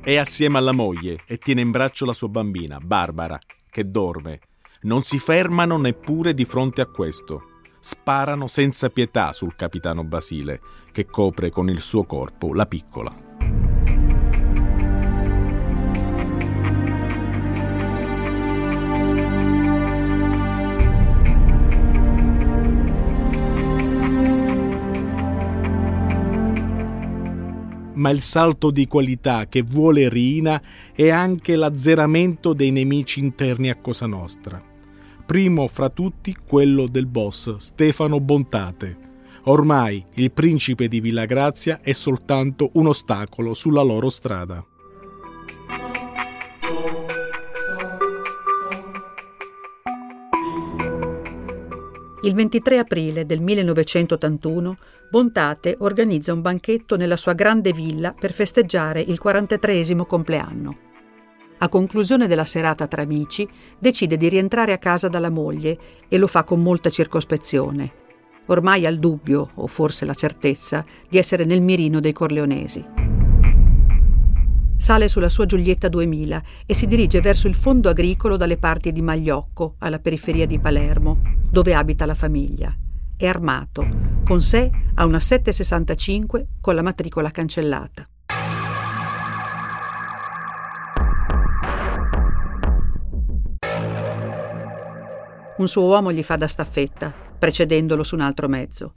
È 0.01 0.17
assieme 0.17 0.59
alla 0.59 0.73
moglie 0.73 1.23
e 1.27 1.39
tiene 1.39 1.63
in 1.63 1.71
braccio 1.71 2.05
la 2.05 2.13
sua 2.13 2.29
bambina, 2.29 2.79
Barbara, 2.79 3.39
che 3.71 3.91
dorme. 3.91 4.41
Non 4.83 5.03
si 5.03 5.19
fermano 5.19 5.79
neppure 5.79 6.35
di 6.35 6.45
fronte 6.45 6.81
a 6.81 6.87
questo 6.87 7.47
sparano 7.83 8.47
senza 8.47 8.89
pietà 8.91 9.33
sul 9.33 9.57
capitano 9.57 10.05
Basile, 10.05 10.61
che 10.93 11.07
copre 11.07 11.51
con 11.51 11.69
il 11.69 11.81
suo 11.81 12.05
corpo 12.05 12.55
la 12.55 12.67
piccola. 12.67 13.23
ma 28.03 28.11
il 28.11 28.21
salto 28.21 28.73
di 28.73 28.89
qualità 28.89 29.47
che 29.47 29.63
vuole 29.63 30.09
Rina 30.09 30.61
è 30.93 31.09
anche 31.11 31.55
l'azzeramento 31.55 32.53
dei 32.53 32.73
nemici 32.73 33.21
interni 33.21 33.71
a 33.71 33.77
Cosa 33.77 34.07
Nostra. 34.07 34.61
Primo 35.25 35.69
fra 35.69 35.89
tutti 35.89 36.35
quello 36.35 36.89
del 36.89 37.07
boss 37.07 37.55
Stefano 37.57 38.19
Bontate, 38.19 39.12
Ormai 39.45 40.07
il 40.15 40.31
principe 40.31 40.87
di 40.87 41.01
Villa 41.01 41.25
Grazia 41.25 41.81
è 41.83 41.93
soltanto 41.93 42.71
un 42.75 42.87
ostacolo 42.87 43.55
sulla 43.55 43.83
loro 43.83 44.09
strada. 44.09 44.65
Il 52.25 52.35
23 52.35 52.79
aprile 52.79 53.27
del 53.27 53.41
1981 53.41 54.75
Bontate 55.11 55.75
organizza 55.81 56.33
un 56.33 56.41
banchetto 56.41 56.97
nella 56.97 57.17
sua 57.17 57.33
grande 57.33 57.73
villa 57.73 58.15
per 58.19 58.33
festeggiare 58.33 59.01
il 59.01 59.19
43 59.19 60.07
compleanno. 60.07 60.79
A 61.59 61.69
conclusione 61.69 62.29
della 62.29 62.45
serata 62.45 62.87
tra 62.87 63.03
amici, 63.03 63.49
decide 63.77 64.17
di 64.17 64.29
rientrare 64.29 64.73
a 64.73 64.79
casa 64.79 65.09
dalla 65.09 65.31
moglie 65.31 65.79
e 66.09 66.17
lo 66.17 66.29
fa 66.29 66.45
con 66.45 66.63
molta 66.63 66.91
circospezione. 66.91 68.02
Ormai 68.47 68.87
ha 68.87 68.91
il 68.91 68.99
dubbio, 68.99 69.51
o 69.55 69.67
forse 69.67 70.05
la 70.05 70.15
certezza, 70.15 70.85
di 71.09 71.19
essere 71.19 71.45
nel 71.45 71.63
mirino 71.63 72.01
dei 72.01 72.13
corleonesi 72.13 73.03
sale 74.83 75.07
sulla 75.07 75.29
sua 75.29 75.47
Giulietta 75.47 75.89
2000 75.89 76.43
e 76.67 76.75
si 76.75 76.89
dirige 76.89 77.21
verso 77.21 77.47
il 77.47 77.55
fondo 77.55 77.89
agricolo 77.89 78.37
dalle 78.37 78.57
parti 78.57 78.91
di 78.91 79.01
Magliocco, 79.01 79.77
alla 79.79 80.01
periferia 80.01 80.45
di 80.45 80.59
Palermo, 80.59 81.23
dove 81.49 81.73
abita 81.73 82.05
la 82.05 82.17
famiglia. 82.17 82.77
È 83.17 83.25
armato, 83.25 83.87
con 84.25 84.43
sé 84.43 84.69
ha 84.95 85.05
una 85.05 85.21
765 85.21 86.47
con 86.61 86.75
la 86.75 86.83
matricola 86.83 87.31
cancellata. 87.31 88.09
Un 95.59 95.69
suo 95.69 95.85
uomo 95.85 96.11
gli 96.11 96.25
fa 96.25 96.35
da 96.35 96.49
staffetta, 96.49 97.15
precedendolo 97.43 98.05
su 98.05 98.15
un 98.15 98.21
altro 98.21 98.47
mezzo. 98.47 98.93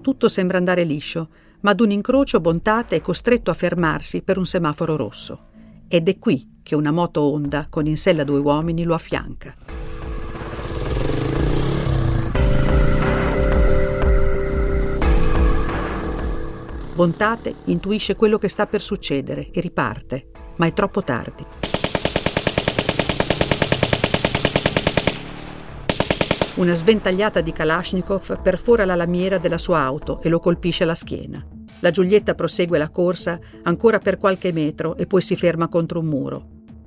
Tutto 0.00 0.28
sembra 0.28 0.58
andare 0.58 0.84
liscio, 0.84 1.28
ma 1.62 1.72
ad 1.72 1.80
un 1.80 1.90
incrocio 1.90 2.38
Bontate 2.38 2.94
è 2.94 3.00
costretto 3.00 3.50
a 3.50 3.54
fermarsi 3.54 4.22
per 4.22 4.38
un 4.38 4.46
semaforo 4.46 4.94
rosso. 4.94 5.46
Ed 5.88 6.08
è 6.08 6.16
qui 6.20 6.60
che 6.62 6.76
una 6.76 6.92
moto 6.92 7.22
Honda 7.22 7.66
con 7.68 7.86
in 7.86 7.96
sella 7.96 8.22
due 8.22 8.38
uomini 8.38 8.84
lo 8.84 8.94
affianca. 8.94 9.56
Bontate 16.94 17.54
intuisce 17.64 18.14
quello 18.14 18.38
che 18.38 18.48
sta 18.48 18.68
per 18.68 18.82
succedere 18.82 19.50
e 19.50 19.60
riparte, 19.60 20.30
ma 20.58 20.66
è 20.66 20.72
troppo 20.72 21.02
tardi. 21.02 21.69
Una 26.60 26.74
sventagliata 26.74 27.40
di 27.40 27.52
Kalashnikov 27.52 28.42
perfora 28.42 28.84
la 28.84 28.94
lamiera 28.94 29.38
della 29.38 29.56
sua 29.56 29.78
auto 29.78 30.20
e 30.20 30.28
lo 30.28 30.40
colpisce 30.40 30.82
alla 30.82 30.94
schiena. 30.94 31.42
La 31.78 31.90
Giulietta 31.90 32.34
prosegue 32.34 32.76
la 32.76 32.90
corsa 32.90 33.40
ancora 33.62 33.98
per 33.98 34.18
qualche 34.18 34.52
metro 34.52 34.94
e 34.98 35.06
poi 35.06 35.22
si 35.22 35.36
ferma 35.36 35.68
contro 35.68 36.00
un 36.00 36.06
muro. 36.06 36.44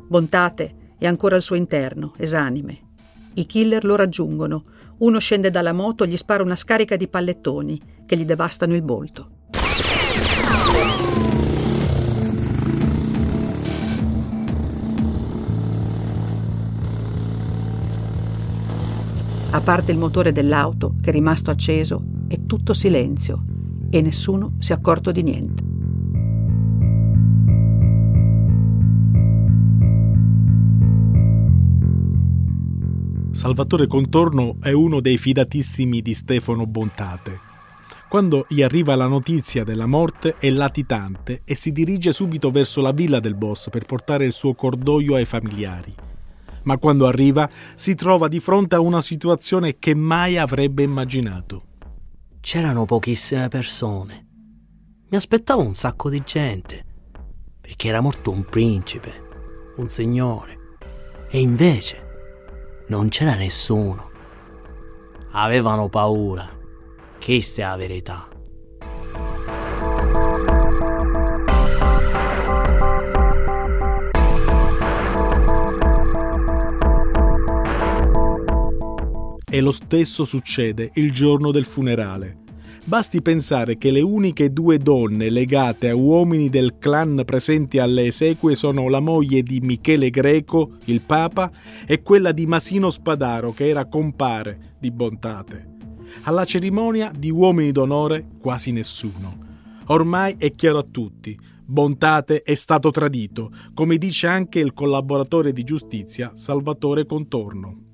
Bontate 0.08 0.94
è 1.00 1.08
ancora 1.08 1.38
al 1.38 1.42
suo 1.42 1.56
interno, 1.56 2.13
esanime. 2.18 2.82
I 3.34 3.48
killer 3.48 3.84
lo 3.84 3.96
raggiungono. 3.96 4.62
Uno 5.00 5.18
scende 5.18 5.50
dalla 5.50 5.74
moto 5.74 6.03
e 6.03 6.08
gli 6.08 6.18
spara 6.18 6.44
una 6.44 6.56
scarica 6.56 6.96
di 6.96 7.08
pallettoni 7.08 7.82
che 8.06 8.15
gli 8.15 8.25
devastano 8.25 8.75
il 8.75 8.84
volto. 8.84 9.30
A 19.53 19.62
parte 19.62 19.91
il 19.91 20.00
motore 20.00 20.31
dell'auto, 20.31 20.95
che 21.00 21.12
è 21.12 21.13
rimasto 21.13 21.51
acceso, 21.51 22.03
è 22.27 22.43
tutto 22.48 22.74
silenzio 22.74 23.44
e 23.92 24.01
nessuno 24.01 24.53
si 24.57 24.72
è 24.72 24.75
accorto 24.75 25.11
di 25.11 25.22
niente. 25.22 25.63
Salvatore 33.29 33.85
Contorno 33.85 34.55
è 34.59 34.72
uno 34.72 35.00
dei 35.01 35.20
fidatissimi 35.20 36.01
di 36.01 36.16
Stefano 36.16 36.66
Bontate. 36.66 37.39
Quando 38.09 38.48
gli 38.50 38.63
arriva 38.63 38.96
la 38.96 39.05
notizia 39.05 39.63
della 39.63 39.85
morte 39.85 40.33
è 40.39 40.50
latitante 40.50 41.42
e 41.46 41.53
si 41.53 41.72
dirige 41.72 42.11
subito 42.11 42.50
verso 42.50 42.81
la 42.81 42.92
villa 42.92 43.20
del 43.20 43.35
boss 43.35 43.70
per 43.70 43.85
portare 43.85 44.25
il 44.25 44.33
suo 44.33 44.55
cordoglio 44.55 45.13
ai 45.13 45.25
familiari 45.25 46.12
ma 46.63 46.77
quando 46.77 47.07
arriva 47.07 47.49
si 47.75 47.95
trova 47.95 48.27
di 48.27 48.39
fronte 48.39 48.75
a 48.75 48.79
una 48.79 49.01
situazione 49.01 49.77
che 49.79 49.93
mai 49.93 50.37
avrebbe 50.37 50.83
immaginato. 50.83 51.63
C'erano 52.39 52.85
pochissime 52.85 53.47
persone. 53.47 54.27
Mi 55.09 55.17
aspettavo 55.17 55.61
un 55.61 55.75
sacco 55.75 56.09
di 56.09 56.21
gente, 56.25 56.85
perché 57.61 57.87
era 57.87 58.01
morto 58.01 58.31
un 58.31 58.45
principe, 58.45 59.73
un 59.77 59.87
signore. 59.87 60.77
E 61.29 61.39
invece 61.39 62.85
non 62.87 63.09
c'era 63.09 63.35
nessuno. 63.35 64.11
Avevano 65.31 65.89
paura. 65.89 66.49
Questa 67.23 67.61
è 67.61 67.65
la 67.65 67.75
verità. 67.75 68.32
E 79.53 79.61
lo 79.61 79.72
stesso 79.72 80.25
succede 80.25 80.89
il 80.96 81.11
giorno 81.11 81.51
del 81.51 81.66
funerale. 81.66 82.37
Basti 82.85 83.22
pensare 83.22 83.77
che 83.77 83.92
le 83.92 84.01
uniche 84.01 84.51
due 84.51 84.79
donne 84.79 85.29
legate 85.29 85.89
a 85.89 85.96
uomini 85.96 86.50
del 86.50 86.79
clan 86.79 87.22
presenti 87.24 87.77
alle 87.77 88.07
esequie 88.07 88.55
sono 88.55 88.89
la 88.89 89.00
moglie 89.00 89.44
di 89.44 89.59
Michele 89.59 90.09
Greco, 90.09 90.77
il 90.85 91.01
Papa, 91.01 91.51
e 91.85 92.01
quella 92.01 92.31
di 92.31 92.48
Masino 92.48 92.89
Spadaro, 92.89 93.53
che 93.53 93.68
era 93.68 93.85
compare 93.85 94.74
di 94.79 94.89
Bontate. 94.89 95.75
Alla 96.24 96.46
cerimonia 96.46 97.11
di 97.16 97.29
uomini 97.29 97.72
d'onore 97.72 98.25
quasi 98.39 98.72
nessuno. 98.72 99.37
Ormai 99.85 100.33
è 100.39 100.50
chiaro 100.53 100.79
a 100.79 100.87
tutti, 100.89 101.39
Bontate 101.63 102.42
è 102.42 102.55
stato 102.55 102.89
tradito, 102.89 103.51
come 103.75 104.00
dice 104.00 104.25
anche 104.25 104.57
il 104.57 104.74
collaboratore 104.74 105.53
di 105.53 105.63
giustizia 105.63 106.31
Salvatore 106.33 107.05
Contorno. 107.05 107.93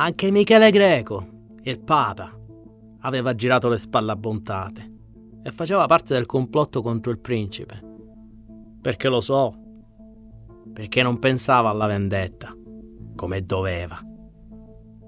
Anche 0.00 0.30
Michele 0.30 0.70
Greco, 0.70 1.26
il 1.62 1.80
Papa, 1.80 2.32
aveva 3.00 3.34
girato 3.34 3.68
le 3.68 3.78
spalle 3.78 4.12
a 4.12 4.16
Bontate 4.16 4.92
e 5.42 5.50
faceva 5.50 5.86
parte 5.86 6.14
del 6.14 6.24
complotto 6.24 6.82
contro 6.82 7.10
il 7.10 7.18
principe. 7.18 7.82
Perché 8.80 9.08
lo 9.08 9.20
so, 9.20 9.52
perché 10.72 11.02
non 11.02 11.18
pensava 11.18 11.70
alla 11.70 11.88
vendetta, 11.88 12.56
come 13.16 13.44
doveva, 13.44 14.00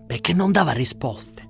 perché 0.08 0.32
non 0.32 0.50
dava 0.50 0.72
risposte. 0.72 1.48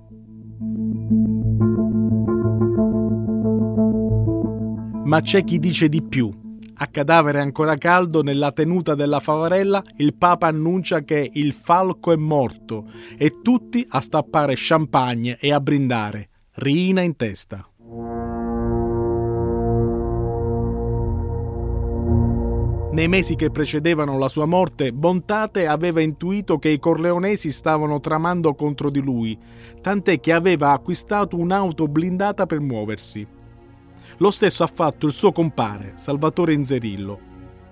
Ma 5.03 5.19
c'è 5.21 5.43
chi 5.43 5.57
dice 5.57 5.89
di 5.89 6.03
più 6.03 6.40
a 6.81 6.87
cadavere 6.87 7.39
ancora 7.39 7.77
caldo 7.77 8.23
nella 8.23 8.51
tenuta 8.51 8.95
della 8.95 9.19
Favarella, 9.19 9.83
il 9.97 10.15
Papa 10.15 10.47
annuncia 10.47 11.01
che 11.01 11.29
il 11.31 11.53
falco 11.53 12.11
è 12.11 12.15
morto 12.15 12.85
e 13.17 13.29
tutti 13.43 13.85
a 13.87 14.01
stappare 14.01 14.53
champagne 14.57 15.37
e 15.39 15.53
a 15.53 15.59
brindare, 15.59 16.29
Rina 16.55 17.01
in 17.01 17.15
testa. 17.15 17.67
Nei 22.93 23.07
mesi 23.07 23.35
che 23.35 23.51
precedevano 23.51 24.17
la 24.17 24.27
sua 24.27 24.45
morte, 24.45 24.91
Bontate 24.91 25.67
aveva 25.67 26.01
intuito 26.01 26.57
che 26.57 26.69
i 26.69 26.79
corleonesi 26.79 27.51
stavano 27.51 27.99
tramando 27.99 28.55
contro 28.55 28.89
di 28.89 29.01
lui, 29.01 29.37
tant'è 29.81 30.19
che 30.19 30.33
aveva 30.33 30.71
acquistato 30.71 31.37
un'auto 31.37 31.87
blindata 31.87 32.47
per 32.47 32.59
muoversi. 32.59 33.39
Lo 34.21 34.29
stesso 34.29 34.63
ha 34.63 34.69
fatto 34.71 35.07
il 35.07 35.13
suo 35.13 35.31
compare, 35.31 35.93
Salvatore 35.95 36.53
Inzerillo. 36.53 37.19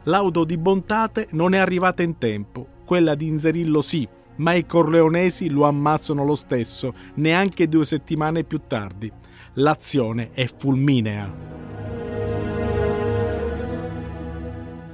L'auto 0.05 0.45
di 0.45 0.57
Bontate 0.57 1.27
non 1.33 1.53
è 1.53 1.59
arrivata 1.59 2.01
in 2.01 2.17
tempo, 2.17 2.67
quella 2.85 3.13
di 3.13 3.27
Inzerillo 3.27 3.83
sì, 3.83 4.07
ma 4.37 4.53
i 4.53 4.65
corleonesi 4.65 5.51
lo 5.51 5.65
ammazzano 5.65 6.25
lo 6.25 6.33
stesso, 6.33 6.91
neanche 7.15 7.69
due 7.69 7.85
settimane 7.85 8.45
più 8.45 8.61
tardi. 8.65 9.11
L'azione 9.53 10.31
è 10.33 10.49
fulminea. 10.57 11.31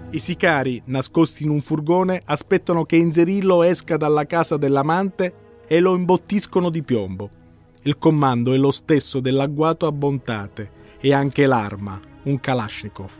I 0.10 0.20
sicari, 0.20 0.82
nascosti 0.88 1.44
in 1.44 1.52
un 1.52 1.62
furgone, 1.62 2.22
aspettano 2.26 2.84
che 2.84 2.98
Inzerillo 2.98 3.63
esca 3.63 3.96
dalla 3.96 4.26
casa 4.26 4.58
dell'amante 4.58 5.34
e 5.68 5.80
lo 5.80 5.96
imbottiscono 5.96 6.70
di 6.70 6.84
piombo. 6.84 7.30
Il 7.84 7.98
comando 7.98 8.52
è 8.52 8.58
lo 8.58 8.72
stesso 8.72 9.22
dell'agguato 9.22 9.88
a 9.88 9.94
Bontate 9.94 10.74
e 11.06 11.13
anche 11.13 11.46
l'arma, 11.46 12.02
un 12.24 12.39
Kalashnikov. 12.39 13.12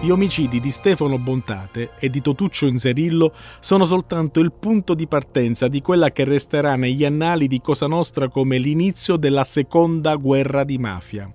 Gli 0.00 0.08
omicidi 0.08 0.60
di 0.60 0.70
Stefano 0.70 1.18
Bontate 1.18 1.90
e 1.98 2.08
di 2.08 2.22
Totuccio 2.22 2.66
Inserillo 2.66 3.34
sono 3.60 3.84
soltanto 3.84 4.40
il 4.40 4.50
punto 4.50 4.94
di 4.94 5.06
partenza 5.06 5.68
di 5.68 5.82
quella 5.82 6.10
che 6.10 6.24
resterà 6.24 6.74
negli 6.74 7.04
annali 7.04 7.46
di 7.46 7.60
Cosa 7.60 7.86
Nostra 7.86 8.30
come 8.30 8.56
l'inizio 8.56 9.18
della 9.18 9.44
seconda 9.44 10.16
guerra 10.16 10.64
di 10.64 10.78
mafia. 10.78 11.30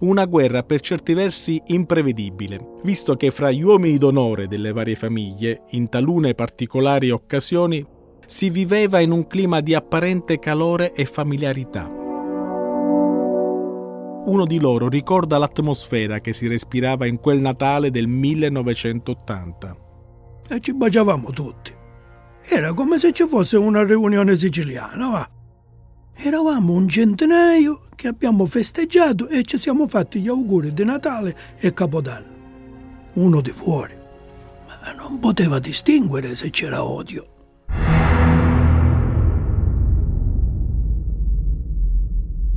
Una 0.00 0.26
guerra 0.26 0.62
per 0.62 0.80
certi 0.80 1.12
versi 1.14 1.60
imprevedibile, 1.66 2.58
visto 2.82 3.16
che 3.16 3.30
fra 3.30 3.50
gli 3.50 3.62
uomini 3.62 3.98
d'onore 3.98 4.46
delle 4.46 4.72
varie 4.72 4.94
famiglie, 4.94 5.64
in 5.70 5.88
talune 5.88 6.34
particolari 6.34 7.10
occasioni, 7.10 7.84
si 8.26 8.50
viveva 8.50 9.00
in 9.00 9.10
un 9.10 9.26
clima 9.26 9.60
di 9.60 9.74
apparente 9.74 10.38
calore 10.38 10.92
e 10.92 11.04
familiarità 11.04 11.98
uno 14.28 14.44
di 14.44 14.60
loro 14.60 14.88
ricorda 14.88 15.38
l'atmosfera 15.38 16.20
che 16.20 16.34
si 16.34 16.46
respirava 16.46 17.06
in 17.06 17.18
quel 17.18 17.40
Natale 17.40 17.90
del 17.90 18.06
1980. 18.06 19.76
E 20.48 20.60
ci 20.60 20.74
baciavamo 20.74 21.30
tutti. 21.30 21.72
Era 22.42 22.74
come 22.74 22.98
se 22.98 23.12
ci 23.12 23.26
fosse 23.26 23.56
una 23.56 23.82
riunione 23.82 24.36
siciliana, 24.36 25.08
va. 25.08 25.30
Eravamo 26.14 26.74
un 26.74 26.88
centinaio 26.88 27.87
che 27.98 28.06
abbiamo 28.06 28.46
festeggiato 28.46 29.26
e 29.26 29.42
ci 29.42 29.58
siamo 29.58 29.88
fatti 29.88 30.20
gli 30.20 30.28
auguri 30.28 30.72
di 30.72 30.84
Natale 30.84 31.36
e 31.58 31.74
Capodanno. 31.74 32.36
Uno 33.14 33.40
di 33.40 33.50
fuori, 33.50 33.92
ma 34.68 34.92
non 34.92 35.18
poteva 35.18 35.58
distinguere 35.58 36.36
se 36.36 36.50
c'era 36.50 36.84
odio. 36.84 37.26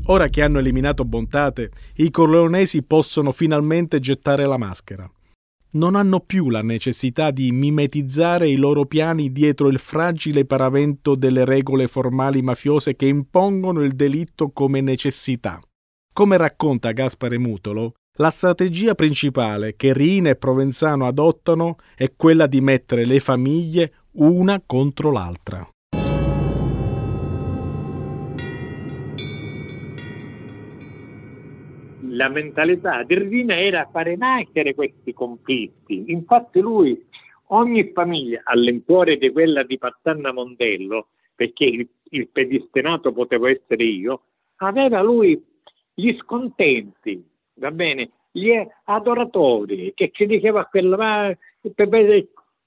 Ora 0.06 0.28
che 0.28 0.44
hanno 0.44 0.60
eliminato 0.60 1.06
Bontate, 1.06 1.72
i 1.96 2.12
corleonesi 2.12 2.84
possono 2.84 3.32
finalmente 3.32 4.00
gettare 4.00 4.46
la 4.46 4.58
maschera. 4.58 5.10
Non 5.74 5.96
hanno 5.96 6.20
più 6.20 6.50
la 6.50 6.62
necessità 6.62 7.32
di 7.32 7.50
mimetizzare 7.54 8.50
i 8.50 8.58
loro 8.58 8.86
piani 8.86 9.32
dietro 9.32 9.70
il 9.70 9.80
fragile 9.80 10.44
paravento 10.46 11.16
delle 11.16 11.46
regole 11.46 11.88
formali 11.88 12.42
mafiose 12.42 12.98
che 12.98 13.06
impongono 13.06 13.82
il 13.82 13.94
delitto 13.94 14.50
come 14.50 14.82
necessità. 14.82 15.62
Come 16.14 16.36
racconta 16.36 16.92
Gaspare 16.92 17.38
Mutolo, 17.38 17.94
la 18.18 18.32
strategia 18.32 18.96
principale 18.96 19.78
che 19.78 19.94
Rina 19.94 20.30
e 20.30 20.36
Provenzano 20.36 21.08
adottano 21.08 21.78
è 21.96 22.12
quella 22.18 22.48
di 22.48 22.60
mettere 22.60 23.06
le 23.06 23.22
famiglie 23.22 23.94
una 24.16 24.62
contro 24.66 25.10
l'altra. 25.10 25.66
La 32.22 32.30
mentalità 32.30 33.02
di 33.02 33.18
Rina 33.18 33.60
era 33.60 33.90
fare 33.92 34.16
nascere 34.16 34.76
questi 34.76 35.12
conflitti. 35.12 36.12
Infatti 36.12 36.60
lui, 36.60 37.04
ogni 37.48 37.92
famiglia 37.94 38.42
all'infuori 38.44 39.18
di 39.18 39.32
quella 39.32 39.64
di 39.64 39.80
Pattanna 39.80 40.32
Mondello, 40.32 41.08
perché 41.34 41.66
il, 41.66 41.90
il 42.12 42.28
pedistinato 42.28 43.12
potevo 43.12 43.48
essere 43.48 43.84
io, 43.84 44.22
aveva 44.58 45.02
lui 45.02 45.44
gli 45.96 46.16
scontenti, 46.18 47.26
va 47.56 47.72
bene, 47.72 48.12
gli 48.32 48.54
adoratori, 48.84 49.92
che 49.96 50.12
ci 50.14 50.28
diceva 50.28 50.66
quello, 50.66 50.98
ma, 50.98 51.36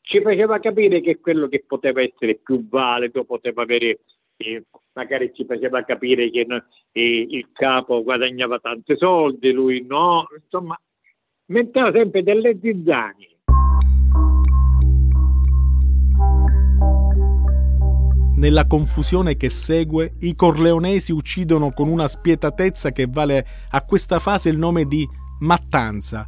ci 0.01 0.21
faceva 0.21 0.59
capire 0.59 1.01
che 1.01 1.21
quello 1.21 1.47
che 1.47 1.63
poteva 1.65 2.03
essere 2.03 2.41
più 2.43 2.69
valido, 2.69 3.23
poteva 3.23 3.63
avere 3.63 4.01
e 4.37 4.65
magari 4.93 5.33
ci 5.35 5.45
faceva 5.45 5.85
capire 5.85 6.31
che 6.31 6.47
il 6.93 7.49
capo 7.53 8.03
guadagnava 8.03 8.59
tanti 8.59 8.97
soldi, 8.97 9.53
lui 9.53 9.85
no, 9.87 10.27
insomma, 10.41 10.79
metteva 11.47 11.93
sempre 11.93 12.23
delle 12.23 12.59
zizzanie. 12.61 13.29
Nella 18.37 18.67
confusione 18.67 19.37
che 19.37 19.49
segue, 19.49 20.17
i 20.21 20.35
corleonesi 20.35 21.13
uccidono 21.13 21.71
con 21.71 21.89
una 21.89 22.09
spietatezza 22.09 22.91
che 22.91 23.07
vale 23.09 23.47
a 23.71 23.85
questa 23.85 24.19
fase 24.19 24.51
il 24.51 24.59
nome 24.59 24.85
di 24.85 25.07
mattanza, 25.41 26.27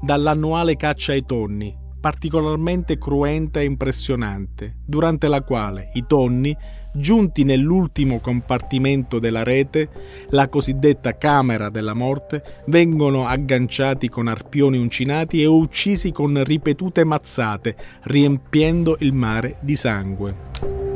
dall'annuale 0.00 0.76
caccia 0.76 1.12
ai 1.12 1.24
tonni, 1.24 1.74
particolarmente 2.00 2.96
cruenta 2.96 3.58
e 3.60 3.64
impressionante, 3.64 4.76
durante 4.86 5.26
la 5.26 5.42
quale 5.42 5.90
i 5.94 6.04
tonni 6.06 6.56
Giunti 6.92 7.44
nell'ultimo 7.44 8.18
compartimento 8.18 9.18
della 9.18 9.42
rete, 9.42 9.88
la 10.30 10.48
cosiddetta 10.48 11.16
camera 11.16 11.68
della 11.68 11.94
morte, 11.94 12.62
vengono 12.66 13.26
agganciati 13.26 14.08
con 14.08 14.26
arpioni 14.26 14.78
uncinati 14.78 15.42
e 15.42 15.46
uccisi 15.46 16.10
con 16.12 16.42
ripetute 16.44 17.04
mazzate, 17.04 17.76
riempiendo 18.04 18.96
il 19.00 19.12
mare 19.12 19.58
di 19.60 19.76
sangue. 19.76 20.87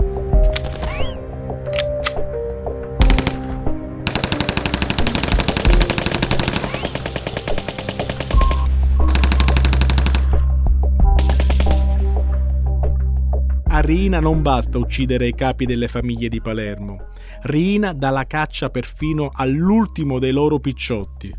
Rina 13.83 14.21
non 14.21 14.43
basta 14.43 14.79
uccidere 14.79 15.27
i 15.27 15.35
capi 15.35 15.67
delle 15.67 15.89
famiglie 15.89 16.29
di 16.29 16.41
Palermo. 16.41 17.09
Rina 17.43 17.93
dà 17.93 18.11
la 18.11 18.29
caccia 18.29 18.71
perfino 18.71 19.31
all'ultimo 19.33 20.21
dei 20.21 20.31
loro 20.31 20.61
picciotti. 20.61 21.35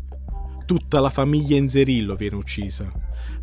Tutta 0.66 1.00
la 1.00 1.08
famiglia 1.08 1.56
Inzerillo 1.56 2.14
viene 2.16 2.36
uccisa. 2.36 2.92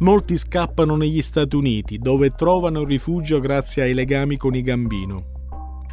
Molti 0.02 0.38
scappano 0.38 0.96
negli 0.96 1.24
Stati 1.24 1.56
Uniti, 1.56 1.98
dove 1.98 2.36
trovano 2.36 2.84
rifugio 2.84 3.40
grazie 3.40 3.82
ai 3.82 3.96
legami 3.96 4.38
con 4.38 4.54
i 4.54 4.62
Gambino. 4.62 5.30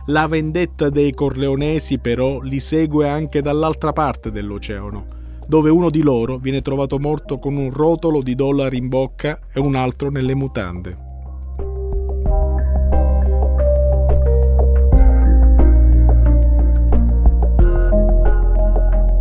La 0.09 0.27
vendetta 0.27 0.91
dei 0.91 1.15
Corleonesi 1.15 2.01
però 2.01 2.41
li 2.41 2.61
segue 2.61 3.09
anche 3.09 3.41
dall'altra 3.41 3.95
parte 3.95 4.31
dell'oceano, 4.31 5.07
dove 5.47 5.71
uno 5.71 5.89
di 5.89 6.03
loro 6.03 6.37
viene 6.37 6.61
trovato 6.61 6.99
morto 6.99 7.39
con 7.39 7.57
un 7.57 7.71
rotolo 7.71 8.21
di 8.21 8.35
dollari 8.35 8.77
in 8.77 8.89
bocca 8.89 9.41
e 9.51 9.61
un 9.61 9.77
altro 9.77 10.11
nelle 10.11 10.35
mutande. 10.35 11.07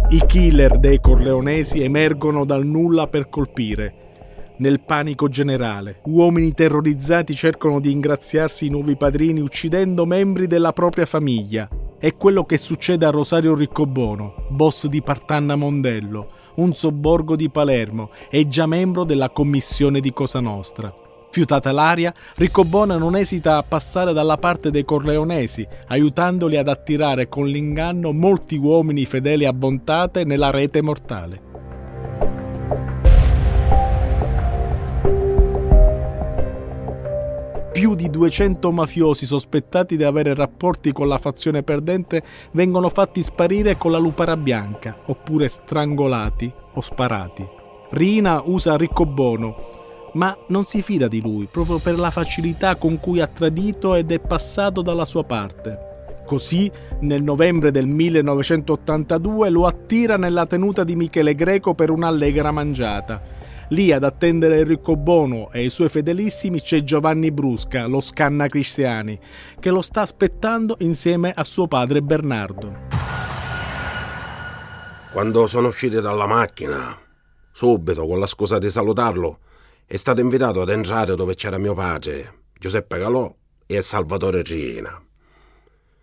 I 0.10 0.26
killer 0.26 0.80
dei 0.80 1.02
corleonesi 1.02 1.84
emergono 1.84 2.46
dal 2.46 2.66
nulla 2.66 3.08
per 3.08 3.28
colpire. 3.28 4.54
Nel 4.60 4.80
panico 4.80 5.28
generale, 5.28 6.00
uomini 6.06 6.54
terrorizzati 6.54 7.36
cercano 7.36 7.82
di 7.82 7.92
ingraziarsi 7.92 8.68
i 8.68 8.70
nuovi 8.70 8.96
padrini 8.96 9.42
uccidendo 9.42 10.06
membri 10.06 10.48
della 10.48 10.72
propria 10.72 11.06
famiglia. 11.06 11.68
È 12.00 12.16
quello 12.16 12.46
che 12.46 12.58
succede 12.58 13.06
a 13.06 13.10
Rosario 13.10 13.54
Riccobono, 13.54 14.46
boss 14.48 14.88
di 14.88 15.02
Partanna 15.02 15.58
Mondello, 15.58 16.30
un 16.56 16.74
sobborgo 16.74 17.36
di 17.36 17.50
Palermo 17.50 18.10
e 18.30 18.48
già 18.48 18.66
membro 18.66 19.04
della 19.04 19.32
commissione 19.32 20.00
di 20.00 20.14
Cosa 20.14 20.40
Nostra. 20.40 21.07
Fiutata 21.38 21.72
l'aria, 21.72 22.12
Riccobona 22.38 22.98
non 22.98 23.16
esita 23.16 23.58
a 23.58 23.62
passare 23.62 24.12
dalla 24.12 24.38
parte 24.38 24.72
dei 24.72 24.84
corleonesi, 24.84 25.68
aiutandoli 25.90 26.58
ad 26.58 26.68
attirare 26.68 27.30
con 27.30 27.46
l'inganno 27.46 28.12
molti 28.12 28.56
uomini 28.56 29.06
fedeli 29.06 29.46
a 29.46 29.54
bontate 29.54 30.24
nella 30.24 30.50
rete 30.50 30.82
mortale. 30.82 31.46
più 37.72 37.94
di 37.94 38.10
200 38.10 38.72
mafiosi 38.72 39.28
sospettati 39.28 39.98
di 39.98 40.04
avere 40.04 40.34
rapporti 40.34 40.92
con 40.92 41.08
la 41.08 41.20
fazione 41.20 41.62
perdente 41.62 42.24
vengono 42.54 42.90
fatti 42.90 43.22
sparire 43.22 43.78
con 43.78 43.92
la 43.92 44.00
lupara 44.00 44.36
bianca, 44.36 44.98
oppure 45.06 45.48
strangolati 45.48 46.52
o 46.74 46.82
sparati. 46.82 47.48
Rina 47.92 48.42
usa 48.44 48.76
Riccobono, 48.76 49.77
ma 50.18 50.36
non 50.48 50.66
si 50.66 50.82
fida 50.82 51.08
di 51.08 51.22
lui 51.22 51.48
proprio 51.50 51.78
per 51.78 51.98
la 52.00 52.10
facilità 52.10 52.76
con 52.76 53.00
cui 53.00 53.22
ha 53.22 53.28
tradito 53.28 53.94
ed 53.94 54.12
è 54.12 54.20
passato 54.20 54.82
dalla 54.82 55.06
sua 55.06 55.24
parte. 55.24 55.86
Così, 56.26 56.70
nel 57.02 57.22
novembre 57.24 57.72
del 57.72 57.86
1982, 57.86 59.50
lo 59.50 59.66
attira 59.66 60.18
nella 60.18 60.46
tenuta 60.46 60.84
di 60.84 60.96
Michele 60.96 61.36
Greco 61.36 61.74
per 61.74 61.90
un'allegra 61.90 62.52
mangiata. 62.52 63.22
Lì 63.70 63.92
ad 63.92 64.04
attendere 64.04 64.60
Enrico 64.60 64.98
Bono 64.98 65.52
e 65.52 65.64
i 65.64 65.70
suoi 65.70 65.88
fedelissimi 65.88 66.60
c'è 66.60 66.84
Giovanni 66.84 67.32
Brusca, 67.32 67.86
lo 67.86 68.02
scanna 68.02 68.48
Cristiani, 68.48 69.18
che 69.60 69.70
lo 69.70 69.82
sta 69.82 70.02
aspettando 70.02 70.78
insieme 70.80 71.32
a 71.34 71.44
suo 71.44 71.68
padre 71.68 72.02
Bernardo. 72.02 72.76
Quando 75.12 75.48
sono 75.48 75.68
usciti 75.68 76.02
dalla 76.02 76.28
macchina, 76.28 76.98
subito, 77.52 78.06
con 78.06 78.20
la 78.20 78.28
scusa 78.28 78.58
di 78.58 78.70
salutarlo, 78.70 79.40
è 79.90 79.96
stato 79.96 80.20
invitato 80.20 80.60
ad 80.60 80.70
entrare 80.70 81.16
dove 81.16 81.34
c'era 81.34 81.58
mio 81.58 81.74
padre, 81.74 82.42
Giuseppe 82.60 82.98
Galò 82.98 83.34
e 83.66 83.82
Salvatore 83.82 84.42
Rina. 84.42 85.02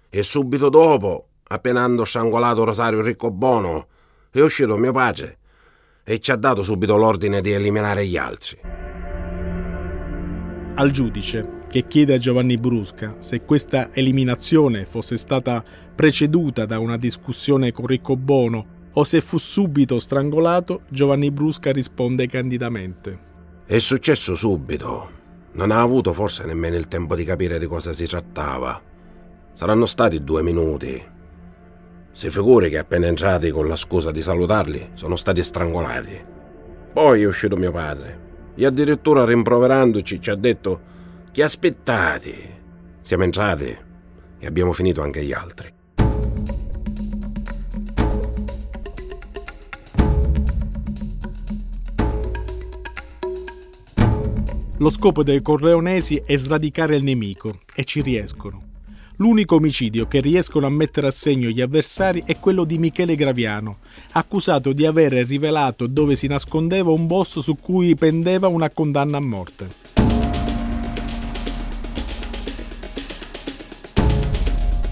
E 0.09 0.23
subito 0.23 0.71
dopo, 0.71 1.29
appena 1.49 1.83
hanno 1.83 2.07
strangolato 2.07 2.65
Rosario 2.65 3.03
Riccobono, 3.03 3.89
è 4.31 4.41
uscito 4.41 4.79
mio 4.79 4.93
padre 4.93 5.37
e 6.03 6.19
ci 6.19 6.31
ha 6.31 6.37
dato 6.37 6.63
subito 6.63 6.97
l'ordine 6.97 7.43
di 7.43 7.53
eliminare 7.53 8.07
gli 8.07 8.17
altri. 8.17 8.59
Al 10.77 10.91
giudice, 10.91 11.61
che 11.69 11.87
chiede 11.87 12.15
a 12.15 12.19
Giovanni 12.19 12.57
Brusca 12.57 13.17
se 13.19 13.43
questa 13.43 13.93
eliminazione 13.93 14.87
fosse 14.87 15.19
stata 15.19 15.63
preceduta 15.95 16.65
da 16.65 16.79
una 16.79 16.97
discussione 16.97 17.71
con 17.71 17.85
Riccobono 17.85 18.67
o 18.95 19.05
se 19.05 19.21
fu 19.21 19.37
subito 19.37 19.99
strangolato, 19.99 20.85
Giovanni 20.89 21.31
Brusca 21.31 21.71
risponde 21.71 22.27
candidamente. 22.29 23.33
È 23.67 23.79
successo 23.79 24.35
subito. 24.35 25.11
Non 25.53 25.71
ha 25.71 25.81
avuto 25.81 26.13
forse 26.13 26.45
nemmeno 26.45 26.77
il 26.77 26.87
tempo 26.87 27.15
di 27.15 27.25
capire 27.25 27.59
di 27.59 27.65
cosa 27.65 27.95
si 27.95 28.07
trattava. 28.07 28.79
Saranno 29.55 29.87
stati 29.87 30.23
due 30.23 30.43
minuti. 30.43 31.03
Si 32.13 32.29
figuri 32.29 32.69
che 32.69 32.77
appena 32.77 33.07
entrati 33.07 33.51
con 33.51 33.67
la 33.67 33.77
scusa 33.77 34.11
di 34.11 34.21
salutarli 34.21 34.91
sono 34.93 35.17
stati 35.17 35.43
strangolati. 35.43 36.23
Poi 36.93 37.23
è 37.23 37.25
uscito 37.25 37.57
mio 37.57 37.73
padre 37.73 38.53
e 38.55 38.67
addirittura 38.67 39.25
rimproverandoci 39.25 40.21
ci 40.21 40.29
ha 40.29 40.35
detto 40.35 40.81
che 41.33 41.43
aspettate. 41.43 42.61
Siamo 43.01 43.25
entrati 43.25 43.77
e 44.41 44.47
abbiamo 44.47 44.75
finito 44.75 45.01
anche 45.01 45.25
gli 45.25 45.33
altri. 45.33 45.73
Lo 54.85 54.91
scopo 54.91 55.23
dei 55.23 55.41
corleonesi 55.41 56.21
è 56.27 56.37
sradicare 56.37 56.95
il 56.95 57.03
nemico 57.03 57.61
e 57.75 57.85
ci 57.85 58.03
riescono. 58.03 58.73
L'unico 59.17 59.55
omicidio 59.55 60.07
che 60.07 60.21
riescono 60.21 60.67
a 60.67 60.71
mettere 60.71 61.07
a 61.07 61.11
segno 61.11 61.49
gli 61.49 61.63
avversari 61.63 62.23
è 62.27 62.39
quello 62.39 62.65
di 62.65 62.77
Michele 62.77 63.15
Graviano, 63.15 63.79
accusato 64.13 64.75
di 64.75 64.85
aver 64.85 65.13
rivelato 65.27 65.87
dove 65.87 66.17
si 66.17 66.27
nascondeva 66.27 66.91
un 66.91 67.07
boss 67.07 67.39
su 67.39 67.57
cui 67.57 67.95
pendeva 67.95 68.49
una 68.49 68.69
condanna 68.69 69.17
a 69.17 69.21
morte. 69.21 69.69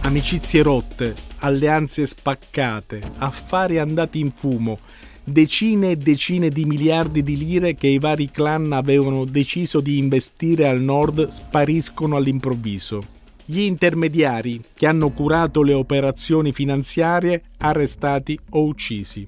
Amicizie 0.00 0.62
rotte, 0.62 1.14
alleanze 1.40 2.07
spaccate, 2.07 3.02
affari 3.18 3.78
andati 3.78 4.20
in 4.20 4.31
fumo, 4.31 4.78
decine 5.24 5.92
e 5.92 5.96
decine 5.96 6.48
di 6.48 6.64
miliardi 6.64 7.22
di 7.22 7.37
lire 7.37 7.74
che 7.74 7.87
i 7.87 7.98
vari 7.98 8.30
clan 8.30 8.72
avevano 8.72 9.24
deciso 9.24 9.80
di 9.80 9.98
investire 9.98 10.66
al 10.66 10.80
nord 10.80 11.28
spariscono 11.28 12.16
all'improvviso. 12.16 13.20
Gli 13.44 13.61
intermediari 13.61 14.61
che 14.74 14.87
hanno 14.87 15.11
curato 15.11 15.62
le 15.62 15.74
operazioni 15.74 16.52
finanziarie 16.52 17.42
arrestati 17.58 18.38
o 18.50 18.64
uccisi. 18.64 19.26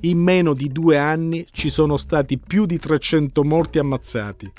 In 0.00 0.18
meno 0.18 0.54
di 0.54 0.68
due 0.68 0.96
anni 0.96 1.46
ci 1.50 1.68
sono 1.68 1.96
stati 1.96 2.38
più 2.38 2.64
di 2.64 2.78
300 2.78 3.44
morti 3.44 3.78
ammazzati, 3.78 4.50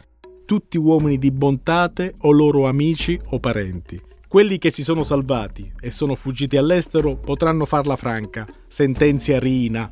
tutti 0.46 0.78
uomini 0.78 1.18
di 1.18 1.32
bontate 1.32 2.14
o 2.20 2.32
loro 2.32 2.68
amici 2.68 3.20
o 3.30 3.40
parenti. 3.40 4.00
Quelli 4.28 4.60
che 4.60 4.72
si 4.72 4.84
sono 4.84 5.04
salvati 5.04 5.72
e 5.80 5.90
sono 5.92 6.16
fuggiti 6.16 6.58
all'estero 6.58 7.18
potranno 7.18 7.66
farla 7.66 7.96
franca, 7.96 8.48
sentenzia 8.68 9.40
Rina, 9.40 9.92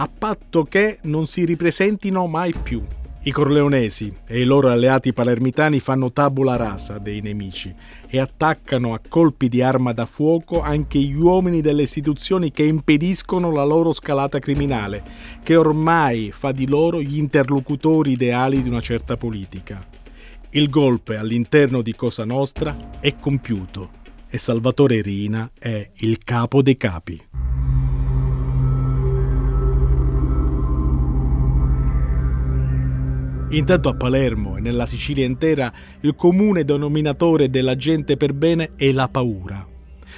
a 0.00 0.08
patto 0.08 0.64
che 0.64 0.98
non 1.02 1.26
si 1.26 1.44
ripresentino 1.44 2.26
mai 2.26 2.54
più. 2.54 2.82
I 3.24 3.32
corleonesi 3.32 4.10
e 4.26 4.40
i 4.40 4.44
loro 4.44 4.70
alleati 4.70 5.12
palermitani 5.12 5.78
fanno 5.78 6.10
tabula 6.10 6.56
rasa 6.56 6.96
dei 6.96 7.20
nemici 7.20 7.74
e 8.08 8.18
attaccano 8.18 8.94
a 8.94 9.00
colpi 9.06 9.50
di 9.50 9.60
arma 9.60 9.92
da 9.92 10.06
fuoco 10.06 10.62
anche 10.62 10.98
gli 10.98 11.12
uomini 11.12 11.60
delle 11.60 11.82
istituzioni 11.82 12.50
che 12.50 12.62
impediscono 12.62 13.50
la 13.50 13.64
loro 13.64 13.92
scalata 13.92 14.38
criminale, 14.38 15.04
che 15.42 15.54
ormai 15.54 16.32
fa 16.32 16.50
di 16.50 16.66
loro 16.66 17.02
gli 17.02 17.18
interlocutori 17.18 18.12
ideali 18.12 18.62
di 18.62 18.70
una 18.70 18.80
certa 18.80 19.18
politica. 19.18 19.86
Il 20.52 20.70
golpe 20.70 21.18
all'interno 21.18 21.82
di 21.82 21.94
Cosa 21.94 22.24
Nostra 22.24 22.74
è 23.00 23.16
compiuto 23.16 23.90
e 24.30 24.38
Salvatore 24.38 25.02
Rina 25.02 25.50
è 25.58 25.90
il 25.96 26.24
capo 26.24 26.62
dei 26.62 26.78
capi. 26.78 27.49
Intanto 33.50 33.88
a 33.88 33.94
Palermo 33.94 34.56
e 34.56 34.60
nella 34.60 34.86
Sicilia 34.86 35.24
intera 35.24 35.72
il 36.02 36.14
comune 36.14 36.64
denominatore 36.64 37.50
della 37.50 37.74
gente 37.74 38.16
per 38.16 38.32
bene 38.32 38.72
è 38.76 38.92
la 38.92 39.08
paura. 39.08 39.66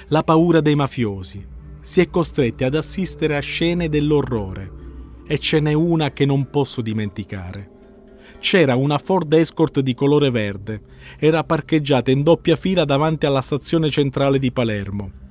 La 0.09 0.23
paura 0.23 0.61
dei 0.61 0.75
mafiosi. 0.75 1.43
Si 1.81 1.99
è 1.99 2.09
costretti 2.09 2.63
ad 2.63 2.75
assistere 2.75 3.35
a 3.35 3.39
scene 3.39 3.89
dell'orrore. 3.89 4.71
E 5.25 5.39
ce 5.39 5.59
n'è 5.59 5.73
una 5.73 6.11
che 6.11 6.25
non 6.25 6.51
posso 6.51 6.81
dimenticare. 6.81 7.69
C'era 8.37 8.75
una 8.75 8.99
Ford 8.99 9.33
Escort 9.33 9.79
di 9.79 9.95
colore 9.95 10.29
verde. 10.29 10.81
Era 11.17 11.43
parcheggiata 11.43 12.11
in 12.11 12.21
doppia 12.21 12.55
fila 12.55 12.85
davanti 12.85 13.25
alla 13.25 13.41
stazione 13.41 13.89
centrale 13.89 14.37
di 14.37 14.51
Palermo 14.51 15.21